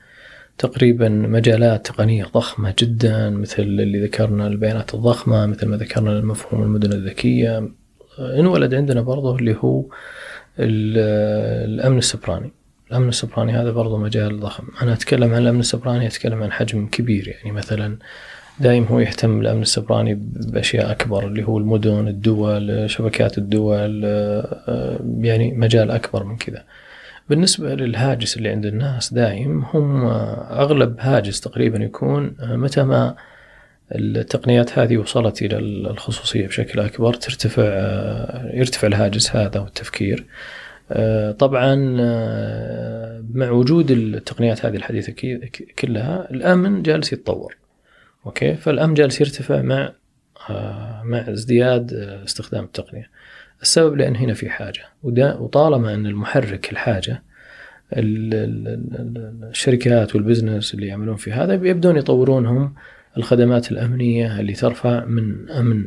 [0.58, 6.92] تقريبا مجالات تقنية ضخمة جدا مثل اللي ذكرنا البيانات الضخمة مثل ما ذكرنا المفهوم المدن
[6.92, 7.68] الذكية
[8.18, 9.84] انولد عندنا برضه اللي هو
[10.58, 12.50] الأمن السبراني.
[12.90, 14.64] الأمن السبراني هذا برضه مجال ضخم.
[14.82, 17.28] أنا أتكلم عن الأمن السبراني أتكلم عن حجم كبير.
[17.28, 17.96] يعني مثلا
[18.60, 24.04] دائم هو يهتم الامن السبراني بأشياء أكبر اللي هو المدن الدول شبكات الدول
[25.20, 26.62] يعني مجال أكبر من كذا.
[27.30, 30.06] بالنسبة للهاجس اللي عند الناس دايم هم
[30.50, 33.14] أغلب هاجس تقريبا يكون متى ما
[33.94, 37.64] التقنيات هذه وصلت إلى الخصوصية بشكل أكبر ترتفع
[38.54, 40.26] يرتفع الهاجس هذا والتفكير.
[41.38, 41.74] طبعا
[43.34, 45.12] مع وجود التقنيات هذه الحديثة
[45.78, 47.56] كلها الأمن جالس يتطور.
[48.26, 49.92] أوكي؟ فالأمن جالس يرتفع مع
[51.04, 51.92] مع ازدياد
[52.24, 53.10] استخدام التقنية.
[53.62, 57.22] السبب لأن هنا في حاجة وطالما أن المحرك الحاجة
[59.42, 62.74] الشركات والبزنس اللي يعملون في هذا بيبدون يطورونهم
[63.16, 65.86] الخدمات الأمنية اللي ترفع من أمن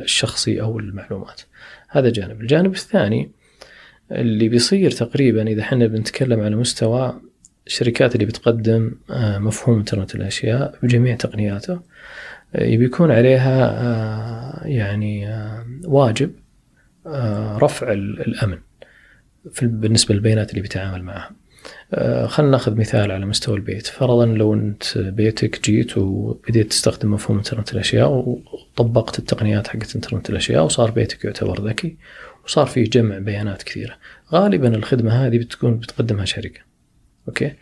[0.00, 1.40] الشخصي أو المعلومات.
[1.88, 2.40] هذا جانب.
[2.40, 3.30] الجانب الثاني
[4.12, 7.20] اللي بيصير تقريبا إذا إحنا بنتكلم على مستوى
[7.66, 11.80] الشركات اللي بتقدم آه، مفهوم إنترنت الأشياء بجميع تقنياته
[12.54, 15.28] آه، بيكون عليها آه، يعني
[15.84, 16.30] واجب
[17.56, 18.58] رفع الأمن
[19.62, 21.30] بالنسبة للبيانات اللي بيتعامل معها.
[22.26, 23.86] خلينا ناخذ مثال على مستوى البيت.
[23.86, 30.64] فرضا لو أنت بيتك جيت وبديت تستخدم مفهوم إنترنت الأشياء وطبقت التقنيات حقت إنترنت الأشياء
[30.64, 31.96] وصار بيتك يعتبر ذكي
[32.44, 33.94] وصار فيه جمع بيانات كثيرة
[34.32, 36.60] غالبا الخدمة هذه بتكون بتقدمها شركة.
[37.28, 37.52] أوكي؟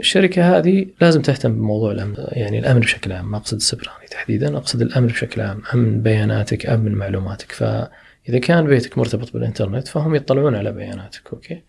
[0.00, 4.82] الشركة هذه لازم تهتم بموضوع الأمن يعني الأمن بشكل عام ما أقصد السيبراني تحديدا أقصد
[4.82, 7.52] الأمن بشكل عام أمن بياناتك أمن معلوماتك.
[7.52, 11.22] فإذا كان بيتك مرتبط بالإنترنت فهم يطلعون على بياناتك.
[11.32, 11.62] okay؟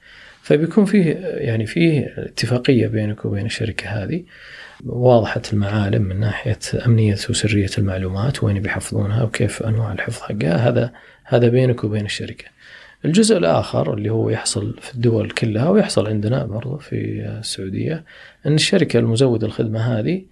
[0.50, 4.24] فبيكون فيه يعني فيه اتفاقية بينك وبين الشركة هذه
[4.86, 10.92] واضحة المعالم من ناحية أمنية وسرية المعلومات وين بيحفظونها وكيف أنواع الحفظ حقها هذا
[11.26, 12.46] هذا بينك وبين الشركة.
[13.06, 18.04] الجزء الآخر اللي هو يحصل في الدول كلها ويحصل عندنا برضه في السعودية
[18.46, 20.26] إن الشركة المزودة الخدمة هذه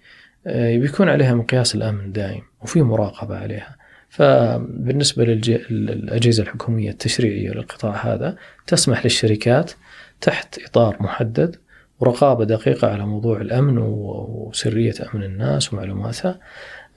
[0.46, 3.76] آه، بيكون عليها مقياس الأمن دائم وفي مراقبة عليها.
[4.08, 9.72] فبالنسبة للأجهزة الحكومية التشريعية للقطاع هذا تسمح للشركات
[10.20, 11.56] تحت إطار محدد
[12.00, 16.38] ورقابة دقيقة على موضوع الأمن وسرية أمن الناس ومعلوماتها.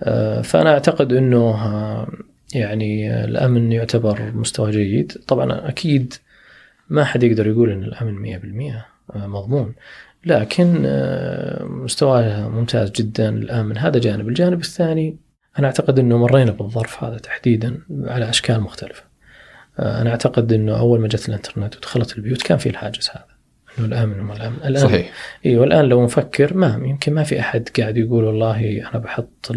[0.03, 2.07] آه، فأنا أعتقد أنه آه،
[2.55, 5.17] يعني الأمن يعتبر مستوى جيد.
[5.27, 6.13] طبعا أكيد
[6.89, 9.73] ما حد يقدر يقول أن الأمن 100% آه، مضمون.
[10.25, 10.81] لكن
[11.61, 14.27] مستواه ممتاز جدا الآمن هذا جانب.
[14.27, 15.17] الجانب الثاني
[15.59, 19.10] أنا أعتقد أنه مرينا بالظرف هذا تحديدا على أشكال مختلفة.
[19.79, 23.25] أنا أعتقد إنه أول ما جت الإنترنت ودخلت البيوت كان في الحاجز هذا.
[23.79, 25.11] إنه الامن وما الامن الان صحيح.
[25.45, 29.51] اي والآن لو نفكر ما يمكن ما في أحد قاعد يقول والله أنا بحط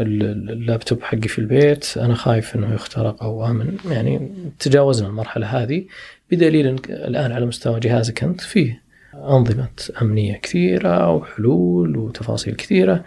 [0.00, 3.76] اللابتوب حقي في البيت أنا خايف إنه يخترق أو آمن.
[3.90, 5.84] يعني تجاوزنا المرحلة هذه
[6.30, 8.82] بدليل إن الآن على مستوى جهازك أنت فيه
[9.14, 9.68] أنظمة
[10.02, 12.92] أمنية كثيرة وحلول وتفاصيل كثيرة.
[12.92, 13.04] آه،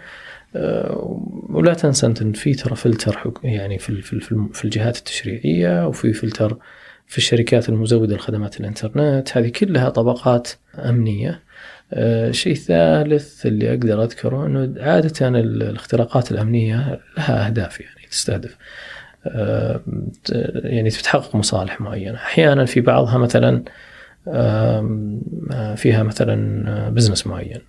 [1.48, 4.00] ولا تنسى انت أن في ترى فلتر يعني في
[4.52, 6.58] في الجهات التشريعية وفي فلتر
[7.06, 9.36] في الشركات المزودة لخدمات الإنترنت.
[9.36, 11.42] هذه كلها طبقات أمنية.
[11.92, 18.56] آه، شيء ثالث اللي أقدر أذكره أنه عادة الاختراقات الأمنية لها أهداف يعني تستهدف.
[19.26, 19.80] آه،
[20.64, 22.14] يعني تتحقق مصالح معينة.
[22.14, 23.62] أحيانا في بعضها مثلا
[25.76, 27.60] فيها مثلا business معين.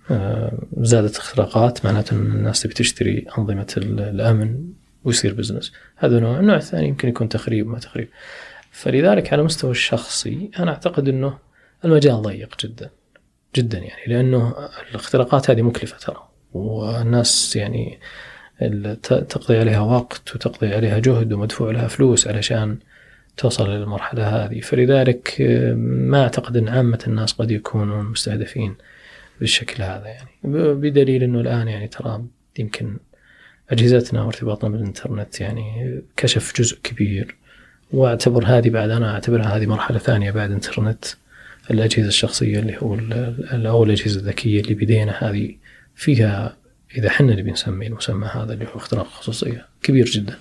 [0.80, 4.64] زادت اختراقات معناته الناس تبي تشتري أنظمة الأمن
[5.04, 6.40] ويصير business هذا نوع.
[6.40, 8.08] النوع الثاني يمكن يكون تخريب ما تخريب.
[8.70, 11.38] فلذلك على المستوى الشخصي أنا أعتقد إنه
[11.84, 12.90] المجال ضيق جدا.
[13.56, 14.54] جدا يعني لأنه
[14.90, 16.28] الاختراقات هذه مكلفة ترى.
[16.52, 17.98] والناس يعني
[19.02, 22.78] تقضي عليها وقت وتقضي عليها جهد ومدفوع لها فلوس علشان
[23.36, 24.60] توصل للمرحلة هذه.
[24.60, 25.36] فلذلك
[25.76, 28.74] ما أعتقد أن عامة الناس قد يكونون مستهدفين
[29.40, 30.28] بالشكل هذا يعني.
[30.74, 32.24] بدليل أنه الآن يعني ترى
[32.58, 32.96] يمكن
[33.70, 37.36] أجهزتنا وارتباطنا بالإنترنت يعني كشف جزء كبير.
[37.92, 41.04] وأعتبر هذه بعد أنا أعتبرها هذه مرحلة ثانية بعد إنترنت.
[41.70, 42.98] الأجهزة الشخصية اللي هو
[43.70, 45.54] أو الأجهزة الذكية اللي بدينا هذه
[45.96, 46.56] فيها
[46.96, 50.38] إذا حنا نبي نسمي المسمى هذا اللي هو اختراق خصوصية كبير جدا.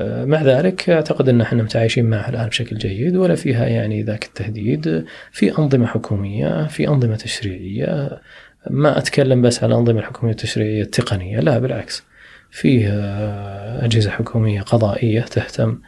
[0.00, 5.04] مع ذلك أعتقد أن إحنا متعايشين معها الآن بشكل جيد ولا فيها يعني ذاك التهديد
[5.32, 8.20] في أنظمة حكومية في أنظمة تشريعية.
[8.70, 12.04] ما أتكلم بس على الأنظمة الحكومية والتشريعيه التقنية لا بالعكس.
[12.50, 12.88] فيه
[13.84, 15.78] أجهزة حكومية قضائية تهتم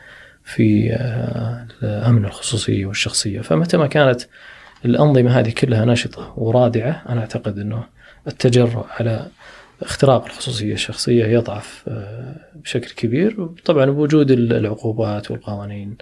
[0.45, 0.93] في
[1.83, 3.41] امن الخصوصيه والشخصية.
[3.41, 4.21] فمتى ما كانت
[4.85, 7.85] الأنظمة هذه كلها نشطه ورادعه أنا أعتقد أنه
[8.27, 9.27] التجرؤ على
[9.83, 13.49] اختراق الخصوصية الشخصية يضعف آه، بشكل كبير.
[13.65, 15.97] طبعا بوجود العقوبات والقوانين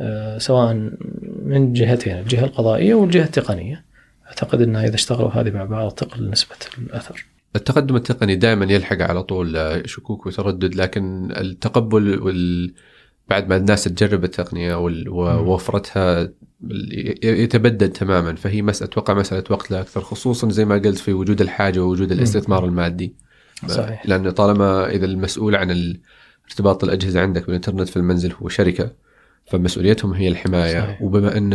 [0.00, 0.74] آه، سواء
[1.42, 3.84] من جهتين الجهة القضائية والجهة التقنية.
[4.26, 7.26] أعتقد أنها إذا اشتغلوا هذه مع بعض تقل نسبة الأثر.
[7.56, 12.72] التقدم التقني دائما يلحق على طول آه، شكوك وتردد لكن التقبل وال...
[13.30, 14.74] بعد ما الناس تجرب التقنية
[15.08, 16.28] ووفرتها
[17.22, 18.34] يتبدد تماما.
[18.34, 22.12] فهي مسألة أتوقع مسألة وقت لا أكثر خصوصا زي ما قلت في وجود الحاجة ووجود
[22.12, 23.14] الاستثمار المادي.
[23.66, 24.06] صحيح.
[24.06, 25.96] لأن طالما إذا المسؤول عن
[26.50, 28.92] ارتباط الأجهزة عندك بالإنترنت في المنزل هو شركة
[29.46, 30.80] فمسؤوليتهم هي الحماية.
[30.80, 31.02] صحيح.
[31.02, 31.50] وبما أن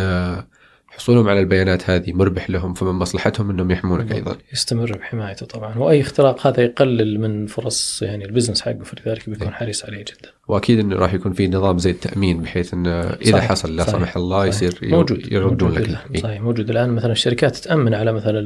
[0.97, 4.37] حصولهم على البيانات هذه مربح لهم فمن مصلحتهم إنهم يحمونك أيضا.
[4.53, 9.53] يستمر بحمايته طبعا وأي اختراق هذا يقلل من فرص يعني البزنس حقه فلذلك بيكون إيه.
[9.53, 10.29] حريص عليه جدا.
[10.47, 13.49] وأكيد إنه راح يكون في نظام زي التأمين بحيث إنه إذا صحيح.
[13.49, 14.89] حصل لا سمح الله يصير صحيح.
[14.89, 16.21] موجود يردون لك إيه.
[16.21, 18.39] صحيح موجود الآن مثلا الشركات تامن على مثلا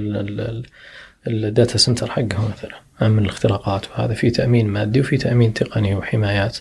[1.28, 6.58] ال data center حقهم مثلا من الاختراقات وهذا في تأمين مادي وفي تأمين تقني وحمايات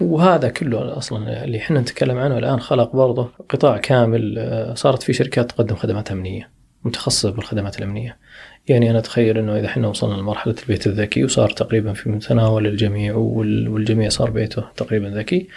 [0.00, 5.12] وهذا كله أصلا اللي إحنا نتكلم عنه الآن خلق برضه قطاع كامل آه، صارت في
[5.12, 6.50] شركات تقدم خدمات أمنية
[6.84, 8.18] متخصصة بالخدمات الأمنية.
[8.68, 13.14] يعني أنا أتخيل إنه إذا إحنا وصلنا لمرحلة البيت الذكي وصار تقريبا في متناول الجميع
[13.16, 15.48] والجميع صار بيته تقريبا ذكي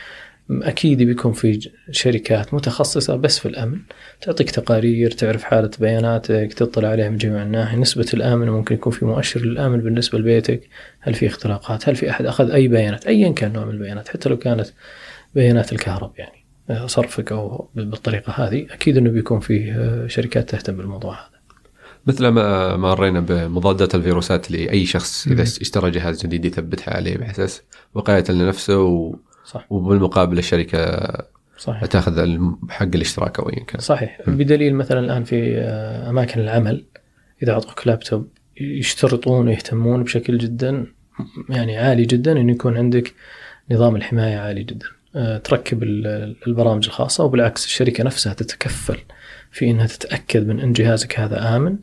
[0.52, 3.80] أكيد بيكون في شركات متخصصة بس في الأمن.
[4.22, 7.78] تعطيك تقارير تعرف حالة بياناتك تطلع عليها من جميع الناحية.
[7.78, 10.70] نسبة الأمن ممكن يكون في مؤشر للأمن بالنسبة لبيتك.
[11.00, 14.30] هل في اختراقات؟ هل في أحد أخذ أي بيانات؟ ايا كان نوع من البيانات حتى
[14.30, 14.68] لو كانت
[15.36, 16.46] بيانات الكهرب يعني
[16.88, 21.38] صرفك أو بالطريقة هذه أكيد إنه بيكون في شركات تهتم بالموضوع هذا.
[22.08, 27.60] مثل ما مرينا بمضادات الفيروسات لأي شخص إذا اشترى جهاز جديد يثبتها عليه بحيث
[27.94, 29.14] وقاية لنفسه
[29.48, 31.08] صح وبالمقابل الشركة
[31.58, 31.86] صحيح.
[31.86, 33.82] تاخذ حق الاشتراك أو ايا كان.
[33.82, 34.22] صحيح.
[34.28, 34.38] م.
[34.38, 36.84] بدليل مثلا الآن في آه، أماكن العمل
[37.44, 38.28] إذا اعطوك لابتوب
[38.62, 40.86] يشترطون ويهتمون بشكل جدا
[41.50, 43.14] يعني عالي جدا انه يكون عندك
[43.72, 44.86] نظام الحماية عالي جدا.
[45.16, 45.84] آه، تركب
[46.48, 48.98] البرامج الخاصة وبالعكس الشركة نفسها تتكفل
[49.52, 51.78] في إنها تتأكد من إن جهازك هذا آمن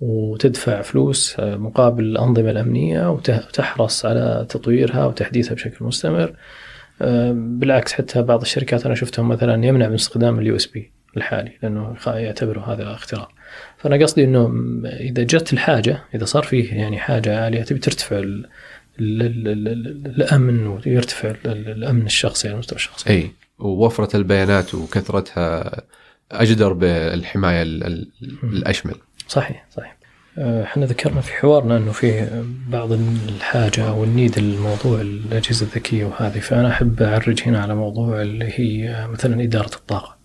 [0.00, 6.36] وتدفع فلوس آه، مقابل الأنظمة الأمنية وتحرص على تطويرها وتحديثها بشكل مستمر.
[7.32, 12.64] بالعكس حتى بعض الشركات أنا شفتهم مثلا يمنع من استخدام ال USB الحالي لأنه يعتبروا
[12.64, 13.32] هذا اختراق.
[13.78, 14.52] فأنا قصدي إنه
[14.84, 18.46] إذا جت الحاجة إذا صار فيه يعني حاجة عالية تبي ترتفع ال
[19.00, 23.10] ال ال الأمن ويرتفع الأمن الشخصي على المستوى الشخصي.
[23.10, 25.82] أي ووفره البيانات وكثرتها
[26.30, 27.62] أجدر بالحماية
[28.42, 28.94] الأشمل.
[29.28, 30.01] صحيح صحيح.
[30.38, 32.28] آه، إحنا ذكرنا في حوارنا إنه في
[32.68, 38.52] بعض الحاجة أو النيد الموضوع الأجهزة الذكية وهذه فأنا أحب أعرج هنا على موضوع اللي
[38.54, 40.16] هي مثلا إدارة الطاقة.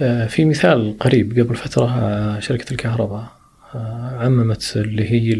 [0.00, 3.24] آه، في مثال قريب قبل فترة آه، شركة الكهرباء
[4.18, 5.32] عممت اللي هي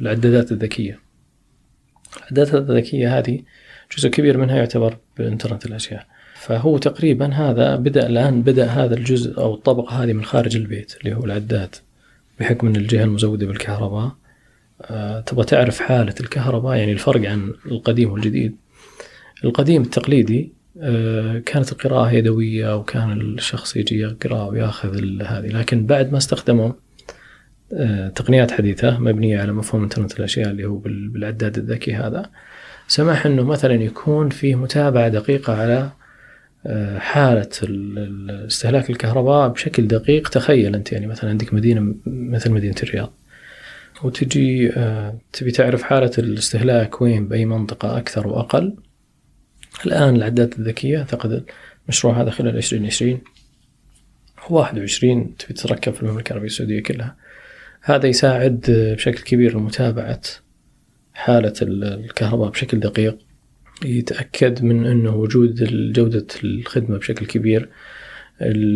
[0.00, 0.98] العدادات الذكية.
[2.16, 3.42] العدادات الذكية هذه
[3.96, 6.06] جزء كبير منها يعتبر بإنترنت الأشياء.
[6.34, 11.16] فهو تقريبا هذا بدأ الآن بدأ هذا الجزء أو الطبقة هذه من خارج البيت اللي
[11.16, 11.74] هو العداد
[12.40, 14.12] بحكم أن الجهة المزودة بالكهرباء
[14.82, 18.56] أه تبغى تعرف حالة الكهرباء يعني الفرق عن القديم والجديد.
[19.44, 26.18] القديم التقليدي أه كانت القراءة يدوية وكان الشخص يجي يقرأ ويأخذ هذه لكن بعد ما
[26.18, 26.72] استخدموا
[27.72, 32.30] أه تقنيات حديثة مبنية على مفهوم انترنت الأشياء اللي هو بالعداد الذكي هذا
[32.88, 35.90] سمح أنه مثلا يكون فيه متابعة دقيقة على
[36.98, 37.48] حالة
[38.46, 40.28] استهلاك الكهرباء بشكل دقيق.
[40.28, 43.12] تخيل أنت يعني مثلا عندك مدينة مثل مدينة الرياض
[44.02, 48.76] وتجي آه، تبي تعرف حالة الاستهلاك وين بأي منطقة أكثر وأقل.
[49.86, 51.44] الآن العدات الذكية أعتقد
[51.84, 53.20] المشروع هذا خلال 2020
[54.50, 57.16] 21 تبي تتركب في المملكة العربية السعودية كلها.
[57.82, 58.64] هذا يساعد
[58.96, 60.20] بشكل كبير لمتابعة
[61.14, 63.18] حالة الكهرباء بشكل دقيق.
[63.84, 67.68] يتأكد من أنه وجود جودة الخدمة بشكل كبير.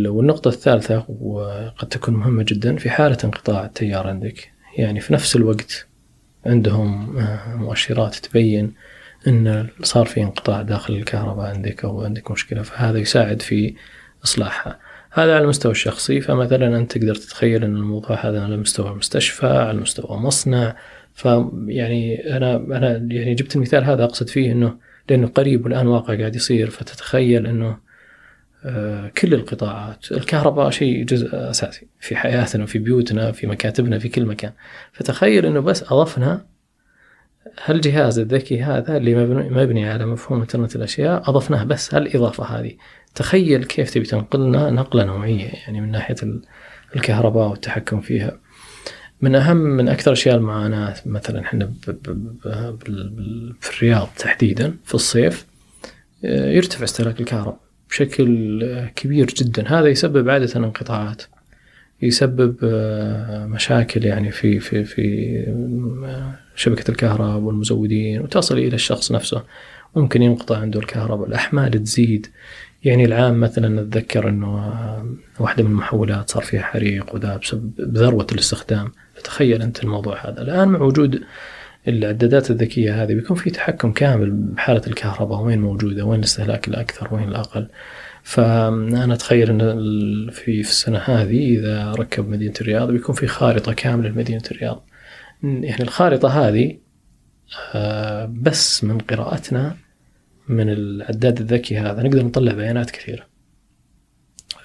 [0.07, 4.53] والنقطة الثالثة وقد تكون مهمة جدا في حالة انقطاع التيار عندك.
[4.79, 5.87] يعني في نفس الوقت
[6.47, 8.73] عندهم آه، مؤشرات تبين
[9.27, 13.75] أن صار في انقطاع داخل الكهرباء عندك أو عندك مشكلة فهذا يساعد في
[14.25, 14.79] إصلاحها.
[15.11, 19.81] هذا على المستوى الشخصي فمثلا أنت تقدر تتخيل أن الموضوع هذا على مستوى المستشفى على
[19.81, 20.77] مستوى مصنع.
[21.15, 24.77] فيعني أنا أنا يعني جبت المثال هذا أقصد فيه أنه
[25.09, 27.79] لأنه قريب والآن واقع قاعد يصير فتتخيل أنه
[28.65, 34.27] آه، كل القطاعات الكهرباء شيء جزء أساسي في حياتنا في بيوتنا في مكاتبنا في كل
[34.27, 34.53] مكان.
[34.93, 36.45] فتخيل أنه بس أضفنا
[37.65, 42.73] هالجهاز الذكي هذا اللي مبني, مبني على مفهوم إنترنت الأشياء أضفناه بس هالإضافة هذه.
[43.15, 46.17] تخيل كيف تبي تنقلنا نقلة نوعية يعني من ناحية
[46.97, 48.39] الكهرباء والتحكم فيها.
[49.23, 51.73] من أهم من أكثر أشياء المعاناة مثلا إحنا
[53.61, 55.47] في الرياض تحديدا في الصيف
[56.25, 57.59] آه، يرتفع استهلاك الكهرباء
[57.91, 59.79] بشكل كبير جدا.
[59.79, 61.23] هذا يسبب عادة انقطاعات
[62.03, 65.37] يسبب آه، مشاكل يعني في في في
[66.07, 69.43] آه، شبكة الكهرباء والمزودين وتصل إلى الشخص نفسه.
[69.97, 72.27] ممكن ينقطع عنده الكهرباء الأحمال تزيد.
[72.85, 75.07] يعني العام مثلا أتذكر أنه آه،
[75.41, 78.93] واحدة من المحولات صار فيها حريق وذا بسبب بذروة الاستخدام.
[79.23, 80.43] فتخيل أنت الموضوع هذا.
[80.43, 81.23] الآن مع وجود
[81.89, 87.29] العدادات الذكية هذه بيكون في تحكم كامل بحالة الكهرباء وين موجودة وين الاستهلاك الأكثر وين
[87.29, 87.69] الأقل.
[88.23, 94.09] فأنا أتخيل أن في في السنة هذه إذا ركب مدينة الرياض بيكون في خارطة كاملة
[94.09, 94.85] لمدينة الرياض.
[95.43, 96.79] يعني الخارطة هذه
[97.75, 99.77] آه، بس من قراءتنا
[100.49, 102.03] من العداد الذكي هذا.
[102.03, 103.27] نقدر نطلع بيانات كثيرة.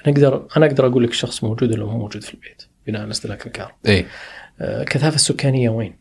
[0.08, 3.47] نقدر أنا أقدر أقول لك الشخص موجود ولا مو موجود في البيت بناء على استهلاك
[3.47, 3.78] الكهرباء.
[3.88, 4.05] إيه.
[4.62, 5.95] الكثافة السكانية وين؟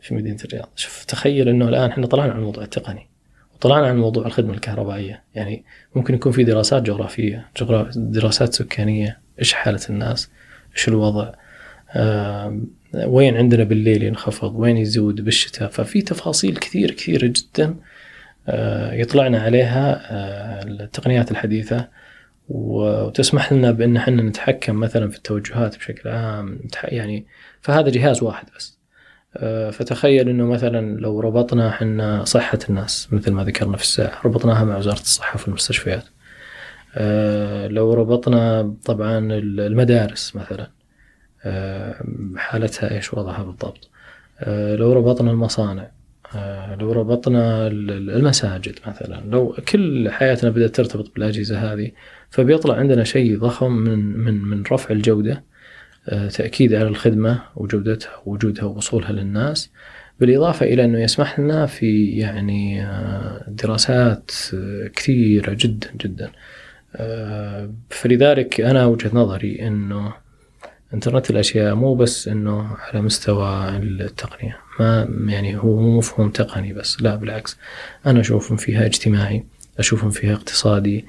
[0.00, 0.68] في مدينة الرياض.
[0.76, 3.08] شوف تخيل أنه الآن إحنا طلعنا عن الموضوع التقني
[3.54, 5.22] وطلعنا عن موضوع الخدمة الكهربائية.
[5.34, 5.64] يعني
[5.94, 7.46] ممكن يكون في دراسات جغرافية
[7.96, 10.30] دراسات سكانية إيش حالة الناس؟
[10.76, 11.32] إيش الوضع؟
[12.94, 17.74] وين عندنا بالليل ينخفض؟ وين يزود بالشتاء؟ ففي تفاصيل كثير كثيرة جدا
[18.48, 21.88] آه، يطلعنا عليها آه، التقنيات الحديثة.
[22.48, 27.26] وتسمح لنا بأن إحنا نتحكم مثلا في التوجهات بشكل عام يعني
[27.60, 28.78] فهذا جهاز واحد بس.
[29.36, 34.64] آه، فتخيل إنه مثلا لو ربطنا إحنا صحة الناس مثل ما ذكرنا في الساعة ربطناها
[34.64, 36.04] مع وزارة الصحة في المستشفيات.
[37.70, 40.70] لو ربطنا طبعا المدارس مثلا
[42.36, 43.88] حالتها إيش وضعها بالضبط؟
[44.40, 45.90] آه، لو ربطنا المصانع آه،
[46.80, 51.90] لو ربطنا المساجد مثلا لو كل حياتنا بدأت ترتبط بالأجهزة هذه
[52.30, 55.44] فبيطلع عندنا شيء ضخم من من من رفع الجودة
[56.08, 59.70] آه، تأكيد على الخدمة وجودتها ووجودها ووصولها للناس
[60.20, 62.86] بالإضافة إلى أنه يسمح لنا في يعني
[63.48, 64.30] دراسات
[64.96, 66.30] كثيرة جدا جدا.
[67.90, 70.12] فلذلك أنا وجهة نظري أنه
[70.94, 77.02] انترنت الأشياء مو بس إنه على مستوى التقنية ما يعني هو مو مفهوم تقني بس
[77.02, 77.58] لا بالعكس.
[78.06, 79.44] أنا أشوف فيها اجتماعي
[79.78, 81.04] أشوف فيها اقتصادي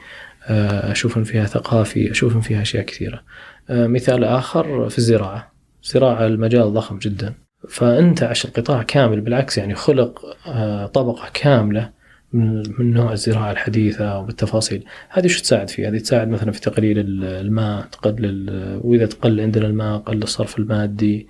[0.47, 3.23] آه، أشوف فيها ثقافي أشوف فيها أشياء كثيرة.
[3.69, 5.51] آه، مثال آخر في الزراعة.
[5.83, 7.33] الزراعة المجال ضخم جدا.
[7.69, 11.89] فانتعش القطاع كامل بالعكس يعني خلق آه، طبقة كاملة
[12.33, 14.85] من نوع الزراعة الحديثة وبالتفاصيل.
[15.09, 19.97] هذه شو تساعد فيه هذه تساعد مثلا في تقليل الماء تقلل وإذا تقل عندنا الماء
[19.97, 21.27] قل الصرف المادي.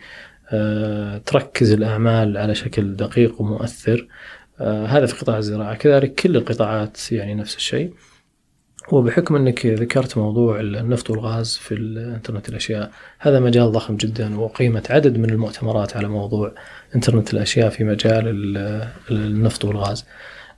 [0.52, 4.08] آه، تركز الأعمال على شكل دقيق ومؤثر.
[4.60, 5.76] آه، هذا في قطاع الزراعة.
[5.76, 7.94] كذلك كل القطاعات يعني نفس الشيء.
[8.92, 11.76] وبحكم أنك ذكرت موضوع النفط والغاز في
[12.16, 16.54] انترنت الأشياء هذا مجال ضخم جدا وقيمة عدد من المؤتمرات على موضوع
[16.96, 18.24] إنترنت الأشياء في مجال
[19.12, 20.06] النفط والغاز.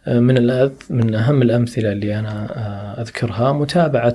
[0.08, 4.14] من من أهم الأمثلة اللي أنا آه، أذكرها متابعة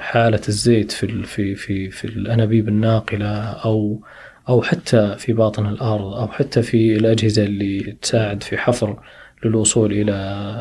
[0.00, 4.02] حالة الزيت في في في في الأنابيب الناقلة أو
[4.48, 9.02] أو حتى في باطن الأرض أو حتى في الأجهزة اللي تساعد في حفر
[9.44, 10.12] للوصول إلى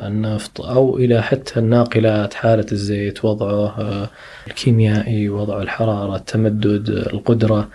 [0.07, 4.09] النفط أو إلى حتى الناقلات حالة الزيت وضعه آه،
[4.47, 7.69] الكيميائي وضع الحرارة التمدد القدرة.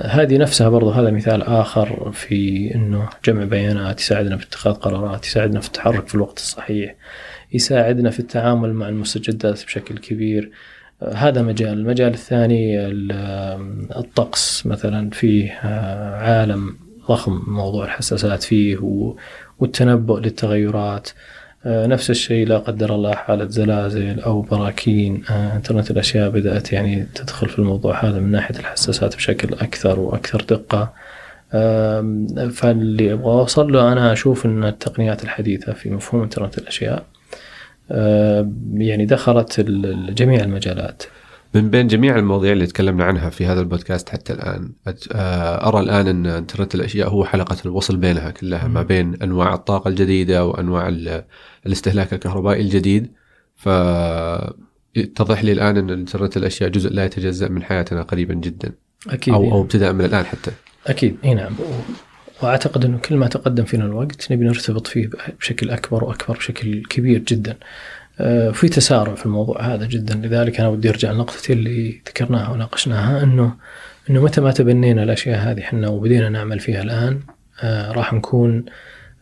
[0.00, 5.60] هذه نفسها برضو هذا مثال آخر في أنه جمع بيانات يساعدنا في اتخاذ قرارات يساعدنا
[5.60, 6.94] في التحرك في الوقت الصحيح
[7.52, 10.50] يساعدنا في التعامل مع المستجدات بشكل كبير.
[11.02, 11.78] أه، هذا مجال.
[11.78, 12.86] المجال الثاني
[13.96, 16.76] الطقس مثلا فيه أه، عالم
[17.08, 18.78] ضخم موضوع الحساسات فيه
[19.58, 21.10] والتنبؤ للتغيرات.
[21.66, 25.22] نفس الشيء لا قدر الله حالة زلازل أو براكين.
[25.30, 30.42] آه، إنترنت الأشياء بدأت يعني تدخل في الموضوع هذا من ناحية الحساسات بشكل أكثر وأكثر
[30.48, 30.92] دقة.
[32.50, 37.04] فاللي أبغى أوصل له أنا أشوف أن التقنيات الحديثة في مفهوم إنترنت الأشياء
[38.74, 39.60] يعني دخلت
[40.10, 41.02] جميع المجالات.
[41.54, 44.72] من بين جميع المواضيع اللي تكلمنا عنها في هذا البودكاست حتى الآن
[45.12, 49.88] آه، أرى الآن أن انترنت الأشياء هو حلقة الوصل بينها كلها ما بين أنواع الطاقة
[49.88, 50.88] الجديدة وأنواع
[51.66, 53.12] الاستهلاك الكهربائي الجديد.
[53.56, 58.72] فتضح لي الآن أن انترنت الأشياء جزء لا يتجزأ من حياتنا قريبا جدا.
[59.08, 59.34] أكيد.
[59.34, 60.50] أو أو ابتداء من الآن حتى.
[60.86, 61.16] أكيد.
[61.24, 61.52] إي نعم.
[62.42, 67.18] وأعتقد أنه كل ما تقدم فينا الوقت نبي نرتبط فيه بشكل أكبر وأكبر بشكل كبير
[67.18, 67.56] جدا.
[68.52, 70.14] في تسارع في الموضوع هذا جدا.
[70.14, 73.56] لذلك أنا ودي أرجع لنقطتي اللي ذكرناها وناقشناها إنه
[74.10, 77.20] إنه متى ما تبنينا الأشياء هذه إحنا وبدينا نعمل فيها الآن
[77.62, 78.64] آه، راح نكون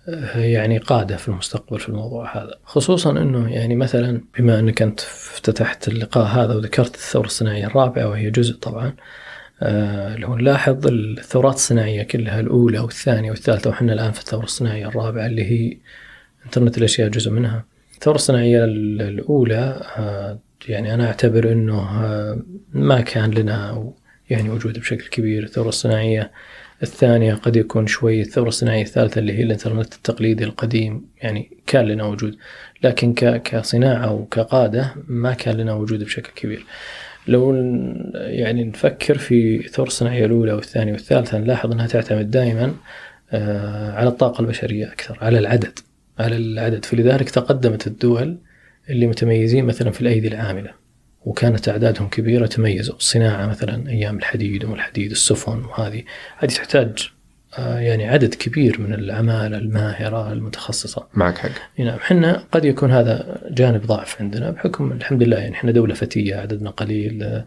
[0.09, 2.55] آه، يعني قادة في المستقبل في الموضوع هذا.
[2.65, 8.31] خصوصا إنه يعني مثلا بما إنك أنت افتتحت اللقاء هذا وذكرت الثورة الصناعية الرابعة وهي
[8.31, 8.93] جزء طبعا
[10.17, 15.45] لو نلاحظ الثورات الصناعية كلها الأولى والثانية والثالثة وحنا الآن في الثورة الصناعية الرابعة اللي
[15.45, 15.77] هي
[16.47, 17.65] إنترنت الأشياء جزء منها.
[17.99, 20.39] الثورة الصناعية الأولى آه،
[20.69, 22.43] يعني أنا أعتبر أنه آه،
[22.73, 23.93] ما كان لنا
[24.31, 25.43] يعني وجود بشكل كبير.
[25.43, 26.31] الثورة الصناعية
[26.83, 32.05] الثانية قد يكون شوي الثورة الصناعية الثالثة اللي هي الإنترنت التقليدي القديم يعني كان لنا
[32.05, 32.37] وجود.
[32.83, 36.67] لكن كصناعة وكقادة ما كان لنا وجود بشكل كبير.
[37.29, 37.55] لو
[38.15, 42.75] يعني نفكر في الثورة الصناعية الأولى والثانية والثالثة نلاحظ أنها تعتمد دائما
[43.33, 45.79] آه، على الطاقة البشرية أكثر على العدد.
[46.19, 46.85] على العدد.
[46.85, 48.39] فلذلك تقدمت الدول
[48.91, 50.71] اللي متميزين مثلا في الأيدي العاملة
[51.25, 52.97] وكانت أعدادهم كبيرة تميزوا.
[52.97, 56.03] الصناعة مثلا أيام الحديد والحديد السفن وهذه.
[56.39, 57.11] هذه تحتاج
[57.59, 61.07] آه، يعني عدد كبير من العمالة الماهرة المتخصصة.
[61.15, 61.51] معك حق.
[61.79, 66.37] نعم إحنا قد يكون هذا جانب ضعف عندنا بحكم الحمد لله يعني إحنا دولة فتية
[66.37, 67.43] عددنا قليل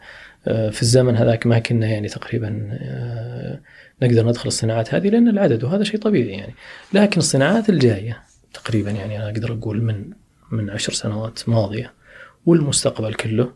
[0.47, 3.59] آه، في الزمن هذاك ما كنا يعني تقريبا آه،
[4.03, 6.53] نقدر ندخل الصناعات هذه لأن العدد وهذا شيء طبيعي يعني.
[6.93, 10.09] لكن الصناعات الجاية تقريبا يعني أنا أقدر أقول من
[10.51, 11.93] من عشر سنوات ماضية
[12.45, 13.53] والمستقبل كله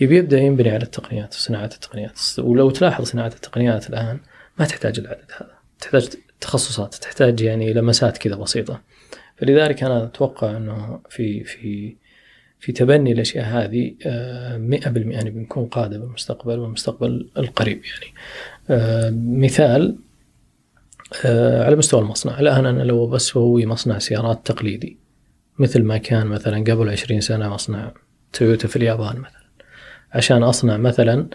[0.00, 2.18] يبي يبدأ ينبني على التقنيات صناعه التقنيات.
[2.38, 4.20] ولو تلاحظ صناعة التقنيات الآن
[4.58, 5.54] ما تحتاج العدد هذا.
[5.80, 6.08] تحتاج
[6.40, 8.80] تخصصات تحتاج يعني لمسات كذا بسيطة.
[9.36, 11.96] فلذلك أنا أتوقع إنه في في
[12.60, 18.14] في تبني الأشياء هذه 100% آه، يعني بنكون قادة بالمستقبل والمستقبل القريب يعني.
[18.70, 19.96] آه، مثال
[21.64, 22.40] على مستوى المصنع.
[22.40, 24.98] الآن أنا لو بسوي مصنع سيارات تقليدي
[25.58, 27.92] مثل ما كان مثلا قبل عشرين سنة مصنع
[28.32, 29.40] تويوتا في اليابان مثلا
[30.12, 31.26] عشان أصنع مثلا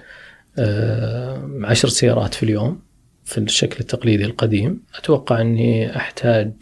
[0.59, 2.82] آه، عشر سيارات في اليوم
[3.26, 6.53] في الشكل التقليدي القديم أتوقع أني أحتاج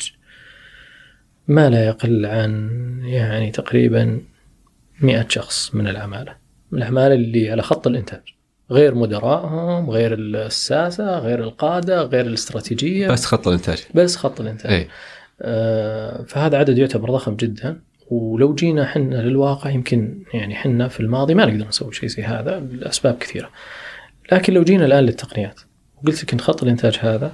[1.47, 2.69] ما لا يقل عن
[3.05, 4.21] يعني تقريبا
[5.01, 6.35] مئة شخص من العمالة.
[6.73, 8.21] العمالة اللي على خط الإنتاج.
[8.73, 13.07] غير مدراءهم غير الساسة غير القادة غير الاستراتيجية.
[13.07, 13.83] بس خط الإنتاج.
[13.95, 14.71] بس خط الإنتاج.
[14.71, 14.87] أي.
[15.41, 17.79] آه فهذا عدد يعتبر ضخم جدا.
[18.09, 22.59] ولو جينا حنا للواقع يمكن يعني حنا في الماضي ما نقدر نسوي شيء زي هذا
[22.59, 23.49] لأسباب كثيرة.
[24.31, 25.59] لكن لو جينا الآن للتقنيات
[26.03, 27.31] وقلت لك إن خط الإنتاج هذا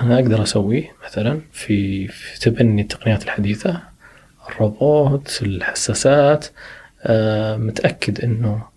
[0.00, 3.80] أنا أقدر أسويه مثلا في, في تبني التقنيات الحديثة
[4.48, 6.46] الروبوت الحساسات.
[7.02, 8.71] آه متأكد أنه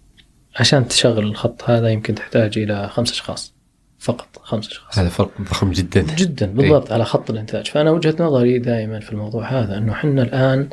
[0.56, 3.54] عشان تشغل الخط هذا يمكن تحتاج إلى خمس أشخاص.
[4.00, 5.00] فقط خمس أشخاص.
[5.00, 6.02] هذا فرق ضخم جدا.
[6.02, 7.68] جدا بالضبط إيه؟ على خط الإنتاج.
[7.68, 10.70] فأنا وجهة نظري دائما في الموضوع هذا إنه إحنا الآن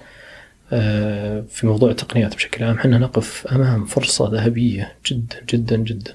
[0.72, 6.12] آه، في موضوع التقنيات بشكل عام إحنا نقف أمام فرصة ذهبية جدا جدا جدا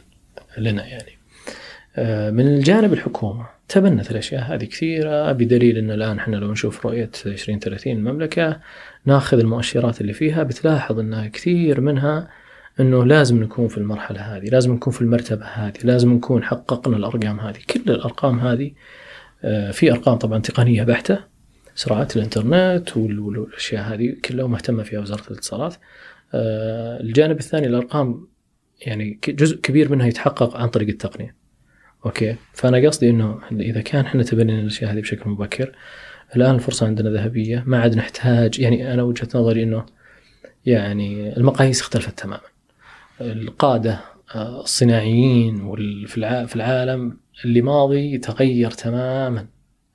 [0.58, 1.18] لنا يعني.
[1.96, 7.10] آه، من الجانب الحكومة تبنت الأشياء هذه كثيرة بدليل ان الآن إحنا لو نشوف رؤية
[7.26, 8.60] 2030 المملكة
[9.06, 12.28] ناخذ المؤشرات اللي فيها بتلاحظ إنها كثير منها
[12.80, 17.40] إنه لازم نكون في المرحلة هذه، لازم نكون في المرتبة هذه، لازم نكون حققنا الأرقام
[17.40, 18.72] هذه، كل الأرقام هذه
[19.44, 21.20] آه، في أرقام طبعا تقنية بحتة
[21.76, 25.76] سرعات الإنترنت والأشياء هذه كلها مهتمه فيها وزارة الاتصالات.
[26.34, 28.28] آه، الجانب الثاني الأرقام
[28.82, 31.36] يعني جزء كبير منها يتحقق عن طريق التقنية.
[32.06, 35.76] أوكي فأنا قصدي إنه إذا كان إحنا تبنينا الأشياء هذه بشكل مبكر
[36.36, 39.86] الآن الفرصة عندنا ذهبية ما عاد نحتاج يعني أنا وجهة نظري إنه
[40.66, 42.57] يعني المقاييس اختلفت تماما.
[43.22, 44.00] القادة
[44.36, 45.76] آه، الصناعيين
[46.46, 49.48] في العالم اللي ماضي تغير تماما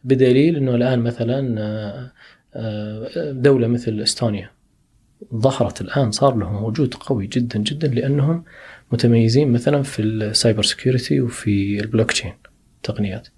[0.05, 2.13] بدليل إنه الآن مثلا آه،
[2.55, 4.51] آه، دولة مثل إستونيا
[5.35, 8.45] ظهرت الآن صار لهم وجود قوي جدا جدا لأنهم
[8.93, 12.33] متميزين مثلا في ال cyber security وفي البلوك تشين
[12.83, 13.29] تقنيات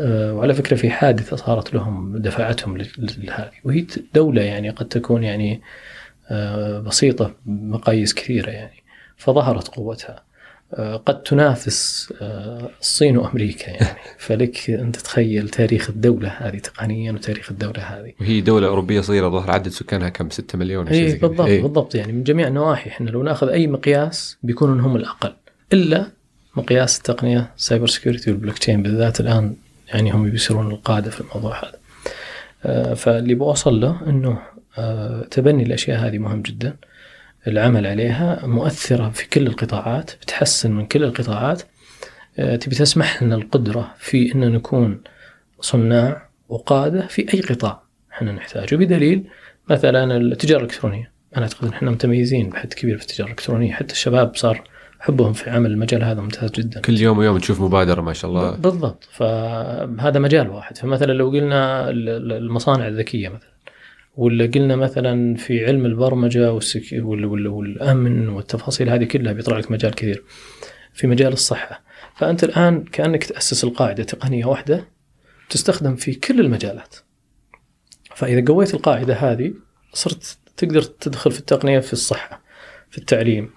[0.00, 3.50] وعلى فكرة في حادثة صارت لهم دفعتهم لهذه.
[3.64, 5.60] وهي دولة يعني قد تكون يعني
[6.86, 8.77] بسيطة بمقاييس كثيرة يعني.
[9.18, 10.28] فظهرت قوتها.
[10.74, 13.98] آه، قد تنافس آه، الصين وأمريكا يعني.
[14.18, 18.12] فلك أن تتخيل تاريخ الدولة هذه تقنيا وتاريخ الدولة هذه.
[18.20, 22.12] وهي دولة أوروبية صغيرة ظهر عدد سكانها كم؟ 6 مليون اي بالضبط إيه؟ بالضبط يعني
[22.12, 22.90] من جميع النواحي.
[22.90, 25.32] إحنا لو نأخذ أي مقياس بيكونوا هم الأقل.
[25.72, 26.06] إلا
[26.56, 29.56] مقياس التقنية cyber security والبلوك تشين بالذات الآن
[29.88, 31.78] يعني هم بيصيرون القادة في الموضوع هذا.
[32.64, 34.38] آه، فاللي بوصل له إنه
[35.30, 36.76] تبني الأشياء هذه مهم جدا.
[37.48, 41.62] العمل عليها مؤثرة في كل القطاعات بتحسن من كل القطاعات.
[42.38, 45.00] آه، تبي تسمح لنا القدرة في أن نكون
[45.60, 47.82] صناع وقادة في أي قطاع
[48.12, 48.76] إحنا نحتاجه.
[48.76, 49.24] بدليل
[49.70, 51.12] مثلا التجارة الإلكترونية.
[51.36, 53.72] أنا أعتقد إن إحنا متميزين بحد كبير في التجارة الإلكترونية.
[53.72, 54.62] حتى الشباب صار
[55.00, 56.80] حبهم في عمل المجال هذا ممتاز جدا.
[56.80, 58.56] كل يوم ويوم تشوف مبادرة ما شاء الله.
[58.56, 59.08] بالضبط.
[59.12, 60.78] فهذا مجال واحد.
[60.78, 63.48] فمثلا لو قلنا المصانع الذكية مثلا.
[64.18, 66.82] ولا قلنا مثلا في علم البرمجة والسك...
[67.02, 70.24] والأمن والتفاصيل هذه كلها بيطلع لك مجال كثير
[70.92, 71.82] في مجال الصحة.
[72.16, 74.88] فأنت الآن كأنك تأسس القاعدة تقنية واحدة
[75.50, 76.96] تستخدم في كل المجالات.
[78.14, 79.52] فإذا قويت القاعدة هذه
[79.92, 82.42] صرت تقدر تدخل في التقنية في الصحة
[82.90, 83.50] في التعليم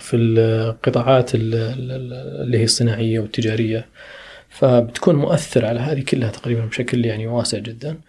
[0.00, 3.88] في القطاعات اللي هي الصناعية والتجارية.
[4.48, 8.00] فبتكون مؤثر على هذه كلها تقريبا بشكل يعني واسع جدا.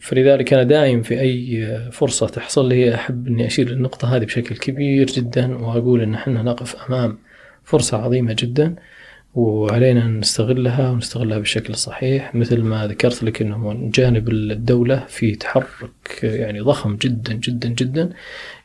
[0.00, 5.06] فلذلك أنا دائم في أي فرصة تحصل لي أحب أني أشير للنقطة هذه بشكل كبير
[5.06, 7.18] جدا وأقول إن إحنا نقف أمام
[7.64, 8.74] فرصة عظيمة جدا
[9.34, 16.60] وعلينا نستغلها ونستغلها بالشكل الصحيح مثل ما ذكرت لك إنه جانب الدولة في تحرك يعني
[16.60, 18.10] ضخم جدا جدا جدا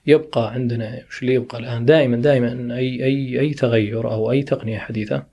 [0.07, 4.77] يبقى عندنا وش اللي يبقى الآن؟ دائما دائما أي أي أي تغير أو أي تقنية
[4.77, 5.32] حديثة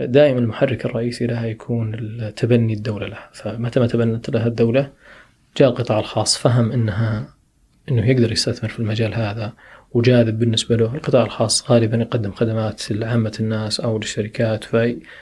[0.00, 1.92] دائما المحرك الرئيسي لها يكون
[2.36, 3.30] تبني الدولة لها.
[3.32, 4.90] فمتى ما تبنت لها الدولة
[5.56, 7.28] جاء القطاع الخاص فهم إنها
[7.90, 9.52] إنه يقدر يستثمر في المجال هذا
[9.92, 10.94] وجاذب بالنسبة له.
[10.94, 14.64] القطاع الخاص غالبا يقدم خدمات لعامة الناس أو للشركات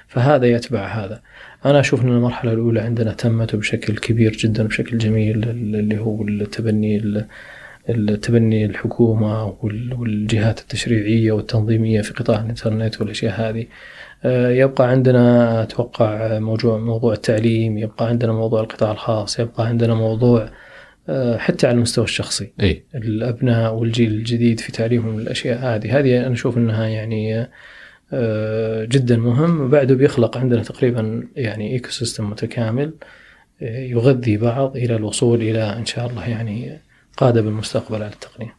[0.08, 1.22] فهذا يتبع هذا.
[1.64, 7.26] أنا أشوف إن المرحلة الأولى عندنا تمت بشكل كبير جدا بشكل جميل اللي هو التبني
[7.88, 9.56] التبني الحكومة
[9.98, 13.66] والجهات التشريعية والتنظيمية في قطاع الإنترنت والأشياء هذه.
[14.24, 20.50] يبقى عندنا أتوقع موضوع موضوع التعليم يبقى عندنا موضوع القطاع الخاص يبقى عندنا موضوع
[21.08, 22.84] آه، حتى على المستوى الشخصي أي.
[22.94, 27.48] الأبناء والجيل الجديد في تعليمهم الأشياء هذه هذه أنا أشوف إنها يعني
[28.12, 32.94] آه، جدا مهم وبعده بيخلق عندنا تقريبا يعني ecosystem متكامل
[33.60, 36.78] يغذي بعض إلى الوصول إلى إن شاء الله يعني
[37.16, 38.54] قادة بالمستقبل على التقنية.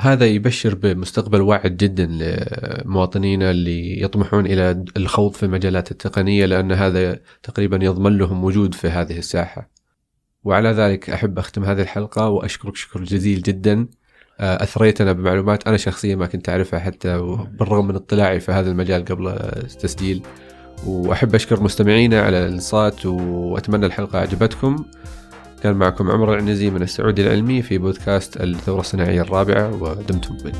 [0.00, 7.20] هذا يبشر بمستقبل واعد جدا لمواطنينا اللي يطمحون إلى الخوض في المجالات التقنية لأن هذا
[7.42, 9.70] تقريبا يضمن لهم وجود في هذه الساحة.
[10.44, 13.88] وعلى ذلك أحب أختم هذه الحلقة وأشكرك شكر جزيل جدا.
[14.40, 17.18] آه، أثريتنا بمعلومات أنا شخصيا ما كنت أعرفها حتى
[17.58, 20.22] بالرغم من اطلاعي في هذا المجال قبل التسجيل.
[20.86, 24.84] وأحب أشكر مستمعينا على الانصات وأتمنى الحلقة عجبتكم.
[25.62, 30.56] كان معكم عمر العنزي من السعودي العلمي في بودكاست الثورة الصناعية الرابعة ودمتم بود